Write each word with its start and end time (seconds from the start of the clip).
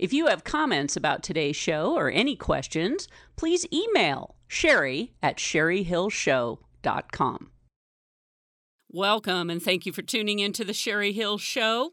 If 0.00 0.12
you 0.14 0.28
have 0.28 0.44
comments 0.44 0.96
about 0.96 1.22
today's 1.22 1.56
show 1.56 1.94
or 1.94 2.10
any 2.10 2.34
questions, 2.34 3.06
please 3.36 3.66
email 3.70 4.34
Cheri 4.48 5.10
at 5.22 5.36
sherryhillshow.com. 5.36 7.50
Welcome 8.88 9.50
and 9.50 9.62
thank 9.62 9.84
you 9.84 9.92
for 9.92 10.00
tuning 10.00 10.38
into 10.38 10.64
the 10.64 10.72
Cheri 10.72 11.12
Hill 11.12 11.36
Show. 11.36 11.90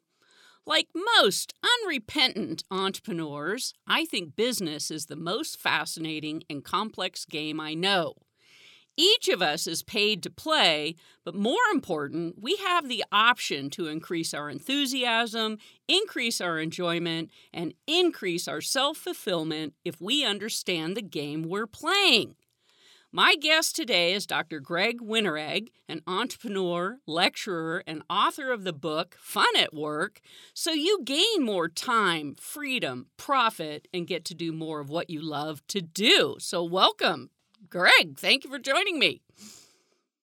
Like 0.65 0.87
most 1.17 1.53
unrepentant 1.83 2.63
entrepreneurs, 2.71 3.73
I 3.85 4.05
think 4.05 4.37
business 4.37 4.89
is 4.89 5.07
the 5.07 5.17
most 5.17 5.59
fascinating 5.59 6.43
and 6.49 6.63
complex 6.63 7.25
game 7.25 7.59
I 7.59 7.73
know. 7.73 8.13
Each 8.99 9.27
of 9.27 9.43
us 9.43 9.67
is 9.67 9.83
paid 9.83 10.23
to 10.23 10.31
play, 10.31 10.95
but 11.23 11.35
more 11.35 11.67
important, 11.71 12.41
we 12.41 12.55
have 12.55 12.89
the 12.89 13.05
option 13.11 13.69
to 13.71 13.85
increase 13.87 14.33
our 14.33 14.49
enthusiasm, 14.49 15.59
increase 15.87 16.41
our 16.41 16.59
enjoyment, 16.59 17.29
and 17.53 17.75
increase 17.85 18.47
our 18.47 18.59
self 18.59 18.97
fulfillment 18.97 19.75
if 19.85 20.01
we 20.01 20.25
understand 20.25 20.97
the 20.97 21.03
game 21.03 21.43
we're 21.43 21.67
playing. 21.67 22.35
My 23.11 23.35
guest 23.35 23.75
today 23.75 24.13
is 24.13 24.25
Dr. 24.25 24.59
Greg 24.59 24.99
Winteregg, 24.99 25.69
an 25.87 26.01
entrepreneur, 26.07 26.97
lecturer, 27.05 27.83
and 27.87 28.01
author 28.09 28.51
of 28.51 28.63
the 28.63 28.73
book 28.73 29.15
Fun 29.19 29.55
at 29.55 29.73
Work, 29.73 30.21
so 30.55 30.71
you 30.71 31.01
gain 31.05 31.43
more 31.43 31.69
time, 31.69 32.35
freedom, 32.35 33.07
profit, 33.15 33.87
and 33.93 34.07
get 34.07 34.25
to 34.25 34.33
do 34.33 34.51
more 34.51 34.79
of 34.79 34.89
what 34.89 35.09
you 35.09 35.21
love 35.21 35.65
to 35.67 35.81
do. 35.81 36.35
So, 36.39 36.63
welcome, 36.63 37.29
Greg. 37.69 38.17
Thank 38.17 38.43
you 38.43 38.49
for 38.49 38.59
joining 38.59 38.99
me. 38.99 39.21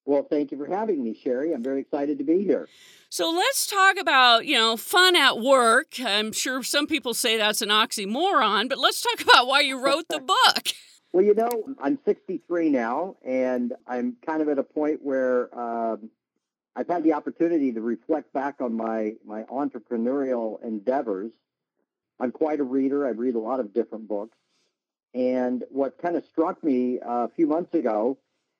Well, 0.05 0.23
thank 0.29 0.51
you 0.51 0.57
for 0.57 0.67
having 0.67 1.03
me, 1.03 1.13
Cheri. 1.13 1.53
I'm 1.53 1.63
very 1.63 1.81
excited 1.81 2.19
to 2.19 2.23
be 2.23 2.43
here. 2.43 2.67
So 3.09 3.31
let's 3.31 3.65
talk 3.65 3.97
about, 3.97 4.45
you 4.45 4.55
know, 4.55 4.77
fun 4.77 5.15
at 5.15 5.39
work. 5.39 5.99
I'm 5.99 6.31
sure 6.31 6.61
some 6.63 6.85
people 6.85 7.13
say 7.13 7.37
that's 7.37 7.61
an 7.61 7.69
oxymoron, 7.69 8.69
but 8.69 8.77
let's 8.77 9.01
talk 9.01 9.21
about 9.21 9.47
why 9.47 9.61
you 9.61 9.83
wrote 9.83 10.05
the 10.09 10.19
book. 10.45 10.67
Well, 11.11 11.23
you 11.23 11.33
know, 11.33 11.49
I'm 11.81 11.97
63 12.05 12.69
now, 12.69 13.15
and 13.25 13.73
I'm 13.87 14.17
kind 14.25 14.41
of 14.41 14.49
at 14.49 14.59
a 14.59 14.63
point 14.63 14.99
where 15.01 15.57
um, 15.57 16.09
I've 16.75 16.89
had 16.89 17.03
the 17.03 17.13
opportunity 17.13 17.71
to 17.71 17.81
reflect 17.81 18.33
back 18.33 18.59
on 18.59 18.73
my 18.73 19.13
my 19.25 19.43
entrepreneurial 19.43 20.61
endeavors. 20.61 21.31
I'm 22.19 22.31
quite 22.31 22.59
a 22.59 22.63
reader. 22.63 23.07
I 23.07 23.11
read 23.11 23.35
a 23.35 23.39
lot 23.39 23.59
of 23.59 23.73
different 23.73 24.07
books, 24.09 24.37
and 25.15 25.63
what 25.69 25.97
kind 25.97 26.17
of 26.17 26.25
struck 26.25 26.61
me 26.61 26.99
a 27.01 27.29
few 27.29 27.47
months 27.47 27.73
ago 27.73 28.17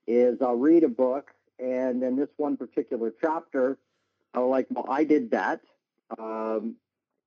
is 0.08 0.42
I'll 0.42 0.56
read 0.56 0.86
a 0.86 0.89
book, 0.89 1.31
and 1.59 2.02
in 2.02 2.16
this 2.16 2.30
one 2.38 2.56
particular 2.56 3.14
chapter, 3.22 3.78
I'm 4.34 4.50
like, 4.50 4.67
well, 4.70 4.86
I 4.89 5.03
did 5.03 5.31
that. 5.31 5.62
Um, 6.17 6.78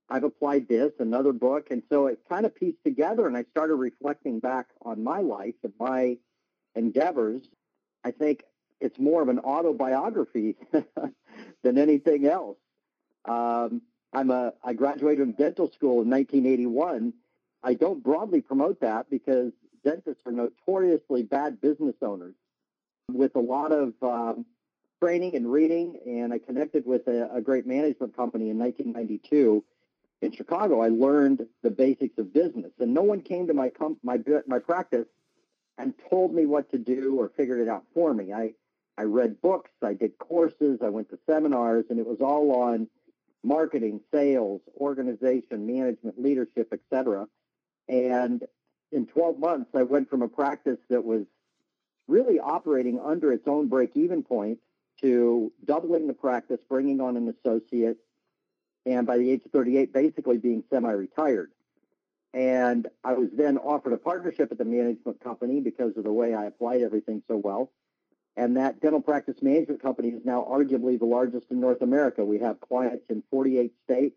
I've 0.09 0.25
applied 0.25 0.69
this, 0.69 0.93
another 0.99 1.33
book. 1.33 1.69
And 1.71 1.83
so 1.91 2.07
it 2.07 2.21
kind 2.29 2.47
of 2.47 2.55
pieced 2.55 2.83
together 2.85 3.27
and 3.27 3.37
I 3.37 3.45
started 3.51 3.75
reflecting 3.75 4.41
back 4.41 4.69
on 4.83 5.05
my 5.05 5.21
life 5.21 5.55
and 5.63 5.73
my 5.79 6.17
endeavors. 6.75 7.43
I 8.05 8.13
think 8.13 8.45
it's 8.81 8.99
more 8.99 9.21
of 9.21 9.29
an 9.29 9.41
autobiography 9.41 10.57
than 11.63 11.79
anything 11.79 12.27
else. 12.27 12.57
Um, 13.27 13.83
I'm 14.13 14.31
a, 14.31 14.55
I 14.65 14.73
graduated 14.73 15.19
from 15.19 15.33
dental 15.33 15.71
school 15.71 16.01
in 16.01 16.09
1981. 16.09 17.13
I 17.63 17.75
don't 17.75 18.03
broadly 18.03 18.41
promote 18.41 18.81
that 18.81 19.11
because 19.11 19.53
dentists 19.85 20.23
are 20.27 20.33
notoriously 20.33 21.23
bad 21.23 21.61
business 21.61 21.97
owners 22.03 22.35
with 23.11 23.35
a 23.37 23.41
lot 23.41 23.73
of 23.73 23.95
um, 24.03 24.47
training 25.01 25.35
and 25.35 25.51
reading. 25.51 25.99
And 26.07 26.33
I 26.33 26.39
connected 26.39 26.87
with 26.87 27.07
a, 27.09 27.31
a 27.35 27.41
great 27.41 27.67
management 27.67 28.17
company 28.17 28.51
in 28.51 28.59
1992 28.59 29.65
in 30.21 30.33
Chicago, 30.33 30.81
I 30.81 30.89
learned 30.89 31.47
the 31.63 31.71
basics 31.71 32.19
of 32.19 32.33
business, 32.33 32.73
and 32.79 32.93
no 32.93 33.03
one 33.03 33.21
came 33.21 33.47
to 33.47 33.55
my 33.55 33.71
com- 33.71 33.99
my 34.03 34.19
my 34.47 34.59
practice 34.59 35.07
and 35.77 35.95
told 36.11 36.35
me 36.35 36.45
what 36.45 36.71
to 36.73 36.79
do 36.79 37.17
or 37.21 37.29
figured 37.37 37.61
it 37.61 37.69
out 37.69 37.85
for 37.95 38.13
me. 38.13 38.33
I 38.33 38.55
I 38.97 39.05
read 39.05 39.41
books, 39.41 39.71
I 39.81 39.95
did 39.95 40.19
courses, 40.19 40.81
I 40.83 40.89
went 40.89 41.11
to 41.11 41.19
seminars, 41.25 41.85
and 41.91 42.01
it 42.01 42.07
was 42.07 42.21
all 42.21 42.51
on 42.63 42.89
marketing, 43.45 44.01
sales, 44.13 44.61
organization, 44.77 45.67
management, 45.67 46.21
leadership, 46.21 46.73
etc. 46.73 47.29
And 47.89 48.45
in 48.93 49.07
12 49.07 49.39
months, 49.39 49.71
I 49.75 49.83
went 49.83 50.11
from 50.11 50.23
a 50.23 50.29
practice 50.29 50.79
that 50.89 51.05
was 51.05 51.25
really 52.07 52.41
operating 52.41 53.01
under 53.01 53.33
its 53.33 53.47
own 53.47 53.69
break-even 53.69 54.23
point 54.23 54.59
to 55.01 55.53
doubling 55.65 56.07
the 56.07 56.15
practice, 56.15 56.61
bringing 56.69 57.01
on 57.01 57.17
an 57.17 57.29
associate, 57.29 57.99
and 58.87 59.07
by 59.07 59.19
the 59.19 59.31
age 59.31 59.43
of 59.45 59.53
38, 59.53 59.93
basically 59.93 60.39
being 60.39 60.65
semi-retired. 60.71 61.51
And 62.35 62.89
I 63.05 63.15
was 63.15 63.29
then 63.33 63.59
offered 63.59 63.93
a 63.93 63.99
partnership 63.99 64.51
at 64.53 64.59
the 64.59 64.65
management 64.65 65.21
company 65.23 65.61
because 65.61 65.97
of 65.97 66.05
the 66.05 66.13
way 66.13 66.35
I 66.35 66.45
applied 66.45 66.83
everything 66.83 67.23
so 67.29 67.37
well. 67.37 67.71
And 68.37 68.57
that 68.57 68.81
dental 68.81 69.01
practice 69.01 69.43
management 69.43 69.83
company 69.83 70.11
is 70.11 70.25
now 70.25 70.47
arguably 70.49 70.99
the 70.99 71.07
largest 71.07 71.51
in 71.51 71.61
North 71.61 71.83
America. 71.83 72.25
We 72.25 72.39
have 72.39 72.61
clients 72.61 73.05
in 73.09 73.23
48 73.31 73.73
states, 73.85 74.17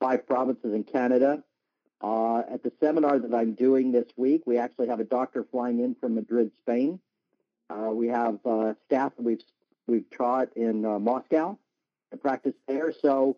five 0.00 0.26
provinces 0.26 0.74
in 0.74 0.82
Canada. 0.84 1.44
Uh, 2.00 2.42
at 2.50 2.62
the 2.62 2.72
seminar 2.80 3.18
that 3.18 3.34
I'm 3.34 3.54
doing 3.54 3.90
this 3.90 4.06
week, 4.16 4.42
we 4.46 4.58
actually 4.58 4.88
have 4.88 5.00
a 5.00 5.04
doctor 5.04 5.44
flying 5.50 5.80
in 5.80 5.94
from 5.94 6.14
Madrid, 6.14 6.50
Spain. 6.60 7.00
Uh, 7.70 7.90
we 7.90 8.08
have 8.08 8.38
uh, 8.44 8.74
staff 8.86 9.16
that 9.16 9.22
we've 9.22 9.42
we've 9.86 10.08
taught 10.10 10.48
in 10.56 10.84
uh, 10.84 10.98
Moscow 10.98 11.58
and 12.10 12.20
practice 12.20 12.54
there. 12.68 12.92
So 12.92 13.36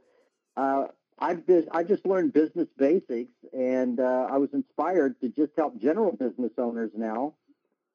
uh, 0.56 0.86
I've 1.18 1.46
been, 1.46 1.66
I 1.70 1.82
just 1.82 2.06
learned 2.06 2.32
business 2.32 2.68
basics, 2.76 3.32
and 3.52 4.00
uh, 4.00 4.28
I 4.30 4.38
was 4.38 4.50
inspired 4.52 5.20
to 5.20 5.28
just 5.28 5.52
help 5.56 5.80
general 5.80 6.12
business 6.12 6.52
owners 6.58 6.90
now 6.96 7.34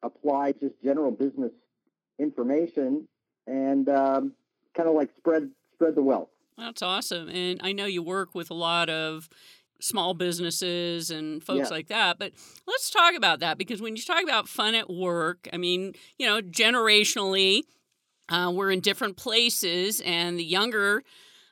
apply 0.01 0.51
just 0.53 0.75
general 0.83 1.11
business 1.11 1.51
information 2.19 3.07
and 3.47 3.89
um, 3.89 4.33
kind 4.75 4.89
of 4.89 4.95
like 4.95 5.09
spread 5.17 5.49
spread 5.73 5.95
the 5.95 6.01
wealth. 6.01 6.29
That's 6.57 6.81
awesome, 6.81 7.29
and 7.29 7.59
I 7.63 7.71
know 7.71 7.85
you 7.85 8.03
work 8.03 8.35
with 8.35 8.51
a 8.51 8.55
lot 8.55 8.89
of 8.89 9.29
small 9.83 10.13
businesses 10.13 11.11
and 11.11 11.43
folks 11.43 11.69
yeah. 11.69 11.75
like 11.75 11.87
that. 11.87 12.17
But 12.17 12.31
let's 12.65 12.89
talk 12.89 13.15
about 13.15 13.39
that 13.41 13.57
because 13.57 13.81
when 13.81 13.95
you 13.95 14.01
talk 14.01 14.23
about 14.23 14.47
fun 14.47 14.75
at 14.75 14.89
work, 14.89 15.47
I 15.51 15.57
mean, 15.57 15.93
you 16.17 16.25
know, 16.25 16.41
generationally, 16.41 17.61
uh, 18.29 18.51
we're 18.53 18.71
in 18.71 18.79
different 18.79 19.17
places, 19.17 20.01
and 20.05 20.39
the 20.39 20.45
younger 20.45 21.03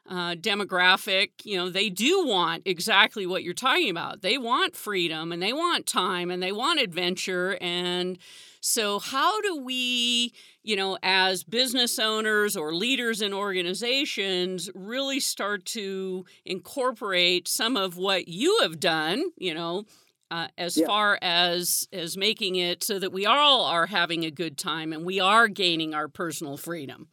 uh, 0.10 0.36
demographic, 0.36 1.30
you 1.44 1.58
know, 1.58 1.70
they 1.70 1.90
do 1.90 2.26
want 2.26 2.64
exactly 2.66 3.26
what 3.26 3.44
you're 3.44 3.54
talking 3.54 3.90
about. 3.90 4.22
They 4.22 4.38
want 4.38 4.76
freedom 4.76 5.32
and 5.32 5.42
they 5.42 5.54
want 5.54 5.86
time 5.86 6.32
and 6.32 6.42
they 6.42 6.52
want 6.52 6.80
adventure. 6.80 7.58
And 7.62 8.18
so, 8.62 9.00
how 9.00 9.42
do 9.42 9.58
we, 9.58 10.34
you 10.64 10.76
know, 10.76 10.98
as 11.02 11.44
business 11.44 11.98
owners 11.98 12.56
or 12.56 12.76
leaders 12.76 13.22
in 13.22 13.34
organizations, 13.34 14.70
really 14.76 15.20
start 15.20 15.66
to 15.66 16.26
incorporate 16.46 17.48
some 17.48 17.76
of 17.76 17.98
what 17.98 18.28
you 18.28 18.60
have 18.62 18.80
done, 18.80 19.24
you 19.36 19.54
know? 19.54 19.86
Uh, 20.30 20.48
as 20.58 20.78
yeah. 20.78 20.86
far 20.86 21.20
as 21.22 21.90
as 21.92 22.16
making 22.16 22.56
it 22.56 22.84
so 22.84 22.98
that 22.98 23.12
we 23.12 23.26
all 23.26 23.66
are 23.66 23.88
having 23.88 24.24
a 24.24 24.32
good 24.32 24.58
time 24.58 24.94
and 24.94 25.04
we 25.04 25.20
are 25.20 25.50
gaining 25.50 25.94
our 25.94 26.08
personal 26.08 26.56
freedom. 26.56 27.10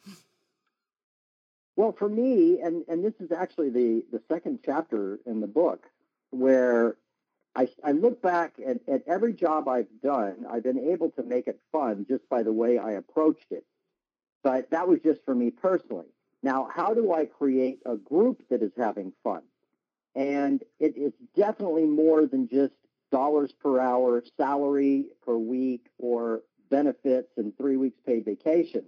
Well, 1.75 1.92
for 1.98 2.08
me, 2.08 2.60
and, 2.60 2.84
and 2.88 3.04
this 3.04 3.14
is 3.20 3.32
actually 3.32 3.70
the, 3.70 4.04
the 4.10 4.20
second 4.28 4.60
chapter 4.64 5.20
in 5.26 5.41
the 5.41 5.47
book, 5.47 5.87
where 6.31 6.97
I, 7.58 7.69
I 7.84 7.92
look 7.92 8.22
back 8.22 8.54
at, 8.64 8.78
at 8.88 9.02
every 9.06 9.32
job 9.32 9.69
I've 9.69 9.88
done, 10.02 10.46
I've 10.50 10.62
been 10.62 10.91
able 10.91 11.10
to 11.12 11.22
make 11.22 11.46
it 11.48 11.60
fun 11.72 12.06
just 12.08 12.28
by 12.28 12.42
the 12.42 12.52
way 12.52 12.78
I 12.78 12.92
approached 12.92 13.50
it. 13.50 13.64
But 14.42 14.70
that 14.70 14.88
was 14.88 15.00
just 15.00 15.24
for 15.24 15.34
me 15.34 15.50
personally. 15.50 16.06
Now, 16.42 16.69
how 16.72 16.94
do 16.94 17.12
I 17.12 17.26
create 17.26 17.80
a 17.84 17.96
group 17.96 18.42
that 18.50 18.62
is 18.62 18.72
having 18.76 19.12
fun? 19.24 19.42
And 20.14 20.62
it 20.78 20.96
is 20.96 21.12
definitely 21.36 21.84
more 21.84 22.26
than 22.26 22.48
just 22.48 22.75
dollars 23.10 23.52
per 23.52 23.81
hour, 23.81 24.22
salary 24.37 25.06
per 25.25 25.37
week, 25.37 25.87
or 25.99 26.43
benefits 26.70 27.32
and 27.37 27.56
three 27.56 27.76
weeks 27.76 27.99
paid 28.06 28.25
vacation 28.25 28.84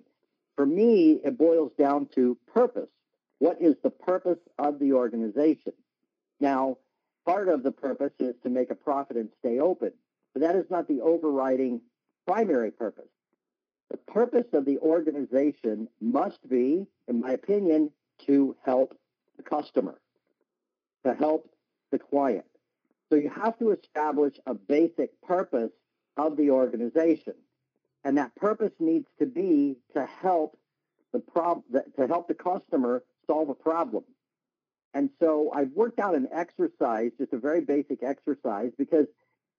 for 0.61 0.67
me, 0.67 1.19
it 1.25 1.38
boils 1.38 1.72
down 1.78 2.06
to 2.14 2.37
purpose. 2.52 2.90
What 3.38 3.62
is 3.62 3.76
the 3.82 3.88
purpose 3.88 4.40
of 4.58 4.78
the 4.78 4.93
organization? 4.93 5.72
Now, 6.38 6.76
part 7.26 7.49
of 7.49 7.62
the 7.62 7.72
purpose 7.72 8.12
is 8.19 8.34
to 8.43 8.49
make 8.49 8.70
a 8.70 8.75
profit 8.75 9.17
and 9.17 9.28
stay 9.38 9.58
open, 9.58 9.93
but 10.32 10.43
that 10.43 10.56
is 10.56 10.70
not 10.70 10.88
the 10.88 11.00
overriding 11.00 11.81
primary 12.26 12.70
purpose. 12.70 13.08
The 13.90 13.96
purpose 13.96 14.46
of 14.52 14.64
the 14.64 14.78
organization 14.78 15.88
must 16.00 16.49
be, 16.49 16.87
in 17.08 17.20
my 17.20 17.32
opinion, 17.32 17.90
to 18.26 18.56
help 18.64 18.96
the 19.37 19.43
customer, 19.43 20.00
to 21.05 21.14
help 21.14 21.50
the 21.90 21.99
client. 21.99 22.44
So 23.11 23.17
you 23.17 23.31
have 23.31 23.58
to 23.58 23.72
establish 23.72 24.34
a 24.46 24.55
basic 24.55 25.20
purpose 25.22 25.72
of 26.17 26.37
the 26.37 26.50
organization. 26.50 27.34
And 28.05 28.17
that 28.19 28.34
purpose 28.37 28.72
needs 28.78 29.08
to 29.19 29.26
be 29.26 29.76
to 29.94 30.06
help 30.06 30.56
the 31.12 31.19
prob- 31.19 31.64
to 31.72 32.06
help 32.06 32.28
the 32.28 32.34
customer 32.34 33.02
solve 33.26 33.49
a 33.49 33.55
problem. 33.55 34.05
And 34.92 35.10
so 35.20 35.50
I've 35.54 35.70
worked 35.72 36.00
out 36.00 36.14
an 36.14 36.28
exercise, 36.32 37.12
just 37.19 37.32
a 37.32 37.38
very 37.38 37.60
basic 37.60 38.02
exercise, 38.02 38.72
because 38.76 39.06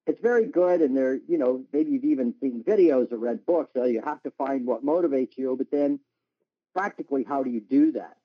it's 0.07 0.19
very 0.19 0.45
good 0.45 0.81
and 0.81 0.95
there, 0.95 1.19
you 1.27 1.37
know, 1.37 1.63
maybe 1.71 1.91
you've 1.91 2.03
even 2.05 2.33
seen 2.41 2.63
videos 2.63 3.11
or 3.11 3.17
read 3.17 3.45
books. 3.45 3.71
So 3.75 3.85
you 3.85 4.01
have 4.03 4.21
to 4.23 4.31
find 4.31 4.65
what 4.65 4.85
motivates 4.85 5.37
you, 5.37 5.55
but 5.57 5.71
then 5.71 5.99
practically 6.73 7.23
how 7.23 7.43
do 7.43 7.49
you 7.49 7.61
do 7.61 7.93
that? 7.93 8.17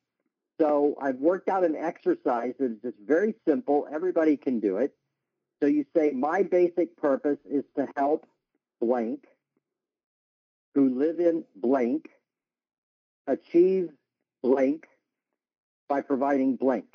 So 0.60 0.96
I've 1.00 1.18
worked 1.18 1.48
out 1.48 1.64
an 1.64 1.76
exercise 1.76 2.54
that 2.58 2.72
is 2.72 2.78
just 2.82 2.96
very 3.06 3.34
simple. 3.46 3.86
Everybody 3.92 4.36
can 4.36 4.60
do 4.60 4.78
it. 4.78 4.94
So 5.62 5.68
you 5.68 5.84
say, 5.94 6.10
my 6.10 6.42
basic 6.42 6.96
purpose 6.96 7.38
is 7.48 7.64
to 7.76 7.86
help 7.96 8.26
blank 8.80 9.24
who 10.74 10.98
live 10.98 11.20
in 11.20 11.44
blank 11.54 12.10
achieve 13.26 13.90
blank 14.42 14.86
by 15.88 16.00
providing 16.00 16.56
blank. 16.56 16.86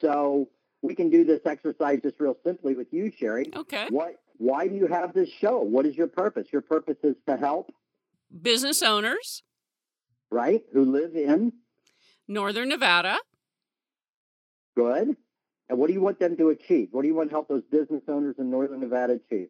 So 0.00 0.48
we 0.82 0.94
can 0.94 1.10
do 1.10 1.24
this 1.24 1.40
exercise 1.46 2.00
just 2.02 2.18
real 2.18 2.36
simply 2.44 2.74
with 2.74 2.88
you, 2.92 3.10
Cheri. 3.10 3.50
Okay. 3.54 3.86
What? 3.90 4.16
Why 4.38 4.66
do 4.66 4.74
you 4.74 4.86
have 4.88 5.14
this 5.14 5.28
show? 5.28 5.60
What 5.60 5.86
is 5.86 5.96
your 5.96 6.08
purpose? 6.08 6.48
Your 6.52 6.62
purpose 6.62 6.96
is 7.04 7.14
to 7.28 7.36
help 7.36 7.72
business 8.40 8.82
owners, 8.82 9.42
right, 10.30 10.62
who 10.72 10.84
live 10.84 11.14
in 11.14 11.52
Northern 12.26 12.68
Nevada. 12.70 13.18
Good. 14.76 15.16
And 15.68 15.78
what 15.78 15.86
do 15.86 15.92
you 15.92 16.00
want 16.00 16.18
them 16.18 16.36
to 16.38 16.48
achieve? 16.48 16.88
What 16.90 17.02
do 17.02 17.08
you 17.08 17.14
want 17.14 17.30
to 17.30 17.34
help 17.34 17.48
those 17.48 17.62
business 17.70 18.02
owners 18.08 18.34
in 18.38 18.50
Northern 18.50 18.80
Nevada 18.80 19.14
achieve? 19.14 19.48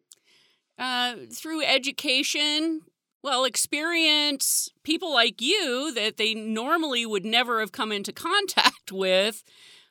Uh, 0.77 1.15
through 1.31 1.63
education, 1.63 2.81
well, 3.23 3.45
experience 3.45 4.69
people 4.83 5.11
like 5.11 5.41
you 5.41 5.93
that 5.93 6.17
they 6.17 6.33
normally 6.33 7.05
would 7.05 7.25
never 7.25 7.61
have 7.61 7.71
come 7.71 7.91
into 7.91 8.11
contact 8.13 8.91
with 8.91 9.43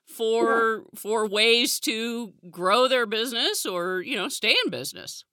for 0.04 0.84
yeah. 0.84 1.00
for 1.00 1.26
ways 1.26 1.80
to 1.80 2.34
grow 2.50 2.86
their 2.86 3.06
business 3.06 3.64
or 3.64 4.02
you 4.02 4.14
know 4.14 4.28
stay 4.28 4.54
in 4.64 4.70
business. 4.70 5.24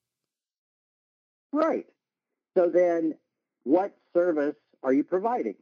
Right. 1.51 1.85
So 2.57 2.69
then 2.73 3.15
what 3.63 3.95
service 4.13 4.55
are 4.83 4.93
you 4.93 5.03
providing? 5.03 5.55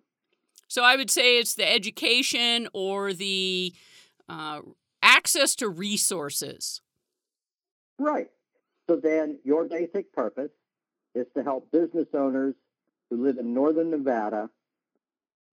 So 0.70 0.84
i 0.84 0.96
would 0.96 1.10
say 1.10 1.40
it's 1.40 1.56
the 1.56 1.70
education 1.70 2.68
or 2.74 3.14
the 3.14 3.74
uh, 4.30 4.62
access 5.02 5.56
to 5.56 5.70
resources. 5.70 6.82
Right. 7.98 8.30
So 8.90 8.98
then 8.98 9.40
your 9.44 9.66
basic 9.66 10.14
purpose 10.14 10.52
is 11.18 11.28
to 11.36 11.44
help 11.44 11.72
business 11.72 12.08
owners 12.14 12.56
who 13.10 13.24
live 13.24 13.38
in 13.38 13.54
northern 13.54 13.90
nevada 13.90 14.50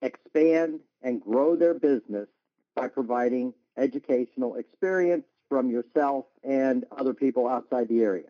expand 0.02 0.81
and 1.02 1.20
grow 1.20 1.56
their 1.56 1.75
business 1.75 2.28
by 2.75 2.88
providing 2.88 3.55
educational 3.76 4.56
experience 4.56 5.25
from 5.49 5.70
yourself 5.70 6.26
and 6.43 6.84
other 6.96 7.14
people 7.14 7.49
outside 7.49 7.88
the 7.88 8.00
area. 8.00 8.28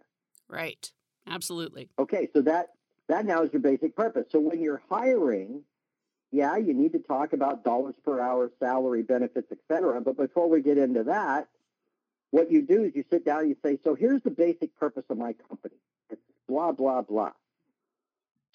Right. 0.48 0.90
Absolutely. 1.26 1.88
Okay, 1.98 2.28
so 2.34 2.42
that 2.42 2.69
that 3.08 3.25
now 3.25 3.42
is 3.42 3.52
your 3.52 3.60
basic 3.60 3.96
purpose. 3.96 4.26
So 4.30 4.40
when 4.40 4.62
you're 4.62 4.82
hiring, 4.88 5.62
yeah, 6.30 6.56
you 6.56 6.75
need 6.75 6.92
to 6.92 6.98
talk 6.98 7.32
about 7.32 7.64
dollars 7.64 7.94
per 8.04 8.20
hour, 8.20 8.50
salary, 8.58 9.02
benefits, 9.02 9.50
etc. 9.52 10.00
But 10.00 10.16
before 10.16 10.48
we 10.48 10.62
get 10.62 10.78
into 10.78 11.04
that, 11.04 11.48
what 12.30 12.50
you 12.50 12.62
do 12.62 12.84
is 12.84 12.92
you 12.94 13.04
sit 13.10 13.25
down 13.25 13.40
and 13.40 13.48
you 13.50 13.56
say, 13.64 13.78
so 13.84 13.94
here's 13.94 14.22
the 14.22 14.30
basic 14.30 14.76
purpose 14.76 15.04
of 15.08 15.19
my 15.19 15.34
company. 15.48 15.76
Blah, 16.49 16.73
blah, 16.73 17.02
blah. 17.02 17.32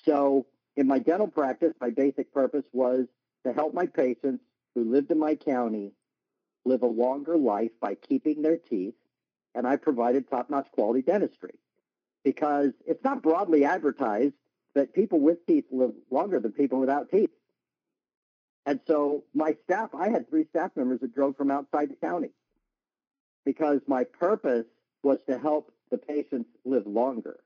So 0.06 0.46
in 0.76 0.88
my 0.88 1.00
dental 1.00 1.28
practice, 1.28 1.74
my 1.82 1.90
basic 1.90 2.34
purpose 2.34 2.66
was 2.72 3.08
to 3.46 3.54
help 3.54 3.74
my 3.74 3.86
patients 3.86 4.44
who 4.76 4.84
lived 4.84 5.12
in 5.12 5.20
my 5.20 5.36
county 5.36 5.94
live 6.66 6.84
a 6.84 6.88
longer 6.88 7.38
life 7.38 7.72
by 7.82 7.96
keeping 7.96 8.42
their 8.42 8.58
teeth, 8.58 8.96
and 9.56 9.66
I 9.66 9.76
provided 9.78 10.30
top-notch 10.30 10.72
quality 10.72 11.02
dentistry 11.02 11.56
because 12.24 12.72
it's 12.86 13.04
not 13.04 13.24
broadly 13.24 13.66
advertised 13.66 14.36
that 14.76 14.94
people 14.94 15.20
with 15.20 15.46
teeth 15.48 15.66
live 15.72 15.94
longer 16.12 16.40
than 16.40 16.52
people 16.52 16.80
without 16.80 17.10
teeth. 17.10 17.32
And 18.66 18.80
so 18.88 19.24
my 19.34 19.56
staff, 19.64 19.96
I 19.96 20.10
had 20.10 20.30
three 20.30 20.46
staff 20.46 20.72
members 20.76 21.00
that 21.00 21.16
drove 21.16 21.36
from 21.38 21.50
outside 21.50 21.90
the 21.90 21.96
county 21.96 22.30
because 23.46 23.82
my 23.88 24.04
purpose 24.04 24.66
was 25.02 25.20
to 25.28 25.40
help 25.40 25.72
the 25.90 25.98
patients 25.98 26.50
live 26.66 26.86
longer. 26.86 27.40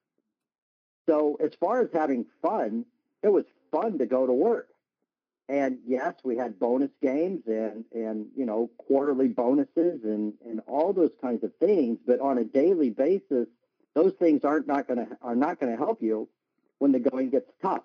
So 1.07 1.37
as 1.43 1.51
far 1.59 1.81
as 1.81 1.89
having 1.93 2.25
fun, 2.41 2.85
it 3.21 3.29
was 3.29 3.45
fun 3.71 3.97
to 3.99 4.05
go 4.05 4.25
to 4.25 4.33
work. 4.33 4.69
And 5.49 5.79
yes, 5.85 6.15
we 6.23 6.37
had 6.37 6.57
bonus 6.57 6.91
games 7.01 7.41
and, 7.47 7.83
and 7.91 8.27
you 8.35 8.45
know, 8.45 8.69
quarterly 8.77 9.27
bonuses 9.27 10.03
and, 10.03 10.33
and 10.45 10.61
all 10.67 10.93
those 10.93 11.11
kinds 11.21 11.43
of 11.43 11.51
things. 11.59 11.99
But 12.05 12.21
on 12.21 12.37
a 12.37 12.45
daily 12.45 12.89
basis, 12.89 13.47
those 13.93 14.13
things 14.13 14.43
aren't 14.43 14.67
not 14.67 14.87
gonna 14.87 15.07
are 15.21 15.35
not 15.35 15.59
gonna 15.59 15.75
help 15.75 16.01
you 16.01 16.29
when 16.79 16.91
the 16.91 16.99
going 16.99 17.29
gets 17.29 17.51
tough 17.61 17.83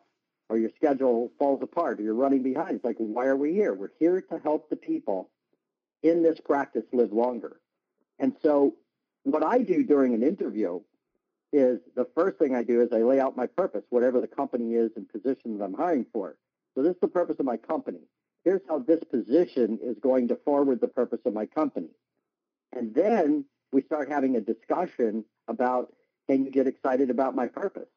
or 0.48 0.56
your 0.56 0.70
schedule 0.76 1.30
falls 1.38 1.62
apart 1.62 1.98
or 1.98 2.04
you're 2.04 2.14
running 2.14 2.42
behind. 2.42 2.76
It's 2.76 2.84
like, 2.84 2.96
why 2.98 3.26
are 3.26 3.36
we 3.36 3.52
here? 3.52 3.74
We're 3.74 3.90
here 3.98 4.20
to 4.20 4.38
help 4.38 4.70
the 4.70 4.76
people 4.76 5.30
in 6.02 6.22
this 6.22 6.40
practice 6.40 6.84
live 6.92 7.12
longer. 7.12 7.60
And 8.18 8.34
so 8.42 8.74
what 9.24 9.44
I 9.44 9.58
do 9.58 9.82
during 9.82 10.14
an 10.14 10.22
interview 10.22 10.80
is 11.52 11.80
the 11.96 12.06
first 12.14 12.38
thing 12.38 12.54
I 12.54 12.62
do 12.62 12.82
is 12.82 12.88
I 12.92 12.98
lay 12.98 13.20
out 13.20 13.36
my 13.36 13.46
purpose, 13.46 13.84
whatever 13.90 14.20
the 14.20 14.26
company 14.26 14.74
is 14.74 14.90
and 14.96 15.08
position 15.08 15.58
that 15.58 15.64
I'm 15.64 15.74
hiring 15.74 16.06
for. 16.12 16.36
So 16.74 16.82
this 16.82 16.94
is 16.94 17.00
the 17.00 17.08
purpose 17.08 17.36
of 17.38 17.46
my 17.46 17.56
company. 17.56 18.00
Here's 18.44 18.60
how 18.68 18.78
this 18.78 19.02
position 19.04 19.78
is 19.82 19.96
going 20.00 20.28
to 20.28 20.36
forward 20.36 20.80
the 20.80 20.88
purpose 20.88 21.20
of 21.24 21.34
my 21.34 21.46
company. 21.46 21.90
And 22.72 22.94
then 22.94 23.44
we 23.72 23.82
start 23.82 24.10
having 24.10 24.36
a 24.36 24.40
discussion 24.40 25.24
about 25.48 25.92
can 26.28 26.44
you 26.44 26.50
get 26.50 26.66
excited 26.66 27.10
about 27.10 27.34
my 27.34 27.46
purpose? 27.46 27.88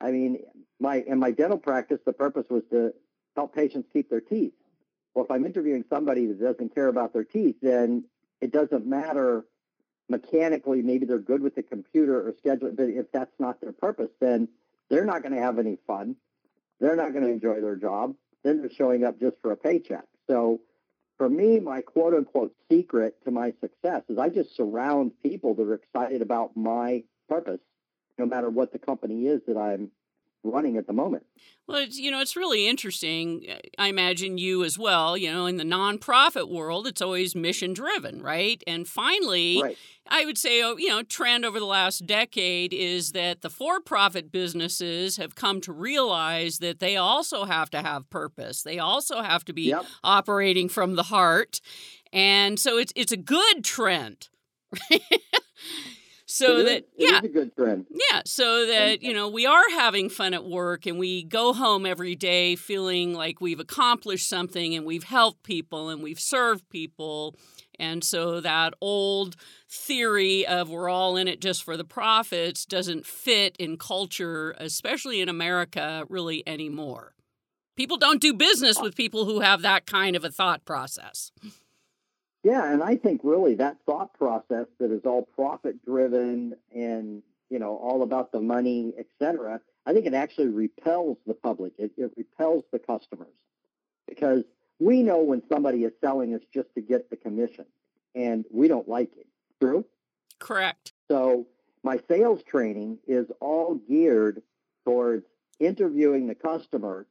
I 0.00 0.10
mean, 0.10 0.38
my 0.78 1.02
in 1.06 1.18
my 1.18 1.30
dental 1.30 1.58
practice, 1.58 1.98
the 2.04 2.12
purpose 2.12 2.44
was 2.50 2.62
to 2.70 2.92
help 3.34 3.54
patients 3.54 3.88
keep 3.92 4.10
their 4.10 4.20
teeth. 4.20 4.52
Well, 5.14 5.24
if 5.24 5.30
I'm 5.30 5.46
interviewing 5.46 5.84
somebody 5.88 6.26
that 6.26 6.40
doesn't 6.40 6.74
care 6.74 6.88
about 6.88 7.12
their 7.12 7.24
teeth, 7.24 7.56
then 7.62 8.04
it 8.40 8.52
doesn't 8.52 8.86
matter 8.86 9.46
mechanically. 10.08 10.82
Maybe 10.82 11.06
they're 11.06 11.18
good 11.18 11.42
with 11.42 11.54
the 11.54 11.62
computer 11.62 12.28
or 12.28 12.34
schedule, 12.38 12.72
but 12.76 12.88
if 12.88 13.10
that's 13.12 13.38
not 13.38 13.60
their 13.60 13.72
purpose, 13.72 14.10
then 14.20 14.48
they're 14.90 15.04
not 15.04 15.22
going 15.22 15.34
to 15.34 15.40
have 15.40 15.58
any 15.58 15.78
fun 15.86 16.16
they're 16.80 16.96
not 16.96 17.12
going 17.12 17.24
to 17.24 17.30
enjoy 17.30 17.60
their 17.60 17.76
job. 17.76 18.14
Then 18.42 18.60
they're 18.60 18.70
showing 18.70 19.04
up 19.04 19.18
just 19.18 19.36
for 19.40 19.52
a 19.52 19.56
paycheck. 19.56 20.04
So 20.28 20.60
for 21.16 21.28
me, 21.28 21.60
my 21.60 21.80
quote 21.80 22.14
unquote 22.14 22.54
secret 22.70 23.16
to 23.24 23.30
my 23.30 23.52
success 23.60 24.02
is 24.08 24.18
I 24.18 24.28
just 24.28 24.54
surround 24.56 25.12
people 25.22 25.54
that 25.54 25.62
are 25.62 25.74
excited 25.74 26.20
about 26.20 26.56
my 26.56 27.04
purpose, 27.28 27.60
no 28.18 28.26
matter 28.26 28.50
what 28.50 28.72
the 28.72 28.78
company 28.78 29.26
is 29.26 29.40
that 29.46 29.56
I'm 29.56 29.90
running 30.44 30.76
at 30.76 30.86
the 30.86 30.92
moment. 30.92 31.24
Well, 31.66 31.78
it's, 31.78 31.98
you 31.98 32.10
know, 32.10 32.20
it's 32.20 32.36
really 32.36 32.68
interesting. 32.68 33.46
Uh, 33.50 33.56
I 33.78 33.88
imagine 33.88 34.36
you 34.36 34.64
as 34.64 34.78
well. 34.78 35.16
You 35.16 35.32
know, 35.32 35.46
in 35.46 35.56
the 35.56 35.64
nonprofit 35.64 36.50
world, 36.50 36.86
it's 36.86 37.00
always 37.00 37.34
mission 37.34 37.72
driven, 37.72 38.20
right? 38.20 38.62
And 38.66 38.86
finally, 38.86 39.62
right. 39.62 39.78
I 40.06 40.26
would 40.26 40.36
say, 40.36 40.62
oh, 40.62 40.76
you 40.76 40.88
know, 40.88 41.02
trend 41.02 41.46
over 41.46 41.58
the 41.58 41.64
last 41.64 42.06
decade 42.06 42.74
is 42.74 43.12
that 43.12 43.40
the 43.40 43.48
for 43.48 43.80
profit 43.80 44.30
businesses 44.30 45.16
have 45.16 45.34
come 45.34 45.62
to 45.62 45.72
realize 45.72 46.58
that 46.58 46.80
they 46.80 46.96
also 46.96 47.46
have 47.46 47.70
to 47.70 47.80
have 47.80 48.10
purpose. 48.10 48.62
They 48.62 48.78
also 48.78 49.22
have 49.22 49.44
to 49.46 49.54
be 49.54 49.68
yep. 49.68 49.86
operating 50.02 50.68
from 50.68 50.96
the 50.96 51.04
heart. 51.04 51.62
And 52.12 52.60
so 52.60 52.76
it's 52.76 52.92
it's 52.94 53.12
a 53.12 53.16
good 53.16 53.64
trend. 53.64 54.28
so 56.34 56.58
it 56.58 56.64
that 56.64 56.76
is, 56.96 57.10
yeah. 57.10 57.20
a 57.22 57.28
good 57.28 57.54
trend. 57.56 57.86
Yeah 57.90 58.14
so 58.26 58.66
that 58.66 59.02
you 59.02 59.12
know 59.12 59.28
we 59.28 59.46
are 59.46 59.70
having 59.70 60.08
fun 60.08 60.34
at 60.34 60.44
work 60.44 60.86
and 60.86 60.98
we 60.98 61.22
go 61.22 61.52
home 61.52 61.86
every 61.86 62.14
day 62.14 62.56
feeling 62.56 63.14
like 63.14 63.40
we've 63.40 63.60
accomplished 63.60 64.28
something 64.28 64.74
and 64.74 64.84
we've 64.86 65.04
helped 65.04 65.42
people 65.42 65.88
and 65.88 66.02
we've 66.02 66.20
served 66.20 66.68
people. 66.68 67.36
And 67.78 68.04
so 68.04 68.40
that 68.40 68.74
old 68.80 69.36
theory 69.68 70.46
of 70.46 70.68
we're 70.68 70.88
all 70.88 71.16
in 71.16 71.26
it 71.26 71.40
just 71.40 71.64
for 71.64 71.76
the 71.76 71.84
profits 71.84 72.64
doesn't 72.64 73.04
fit 73.04 73.56
in 73.58 73.76
culture 73.76 74.54
especially 74.58 75.20
in 75.20 75.28
america 75.28 76.04
really 76.08 76.42
anymore. 76.46 77.14
People 77.76 77.96
don't 77.96 78.20
do 78.20 78.32
business 78.32 78.80
with 78.80 78.94
people 78.94 79.24
who 79.24 79.40
have 79.40 79.62
that 79.62 79.84
kind 79.84 80.14
of 80.14 80.24
a 80.24 80.30
thought 80.30 80.64
process 80.64 81.32
yeah, 82.44 82.70
and 82.70 82.82
I 82.82 82.96
think 82.96 83.22
really 83.24 83.54
that 83.56 83.78
thought 83.86 84.12
process 84.14 84.66
that 84.78 84.92
is 84.92 85.00
all 85.04 85.22
profit 85.22 85.84
driven 85.84 86.54
and 86.72 87.22
you 87.50 87.58
know 87.58 87.76
all 87.76 88.02
about 88.02 88.30
the 88.32 88.40
money, 88.40 88.92
et 88.98 89.06
cetera, 89.18 89.60
I 89.86 89.92
think 89.94 90.06
it 90.06 90.14
actually 90.14 90.48
repels 90.48 91.16
the 91.26 91.34
public. 91.34 91.72
It, 91.78 91.92
it 91.96 92.12
repels 92.16 92.64
the 92.70 92.78
customers 92.78 93.34
because 94.06 94.44
we 94.78 95.02
know 95.02 95.22
when 95.22 95.42
somebody 95.48 95.84
is 95.84 95.92
selling 96.02 96.34
us 96.34 96.42
just 96.52 96.68
to 96.74 96.82
get 96.82 97.08
the 97.08 97.16
commission, 97.16 97.64
and 98.14 98.44
we 98.52 98.68
don't 98.68 98.88
like 98.88 99.10
it. 99.16 99.26
True. 99.60 99.86
Correct. 100.38 100.92
So 101.10 101.46
my 101.82 102.00
sales 102.08 102.42
training 102.42 102.98
is 103.06 103.26
all 103.40 103.76
geared 103.76 104.42
towards 104.84 105.24
interviewing 105.58 106.26
the 106.26 106.34
customer, 106.34 107.06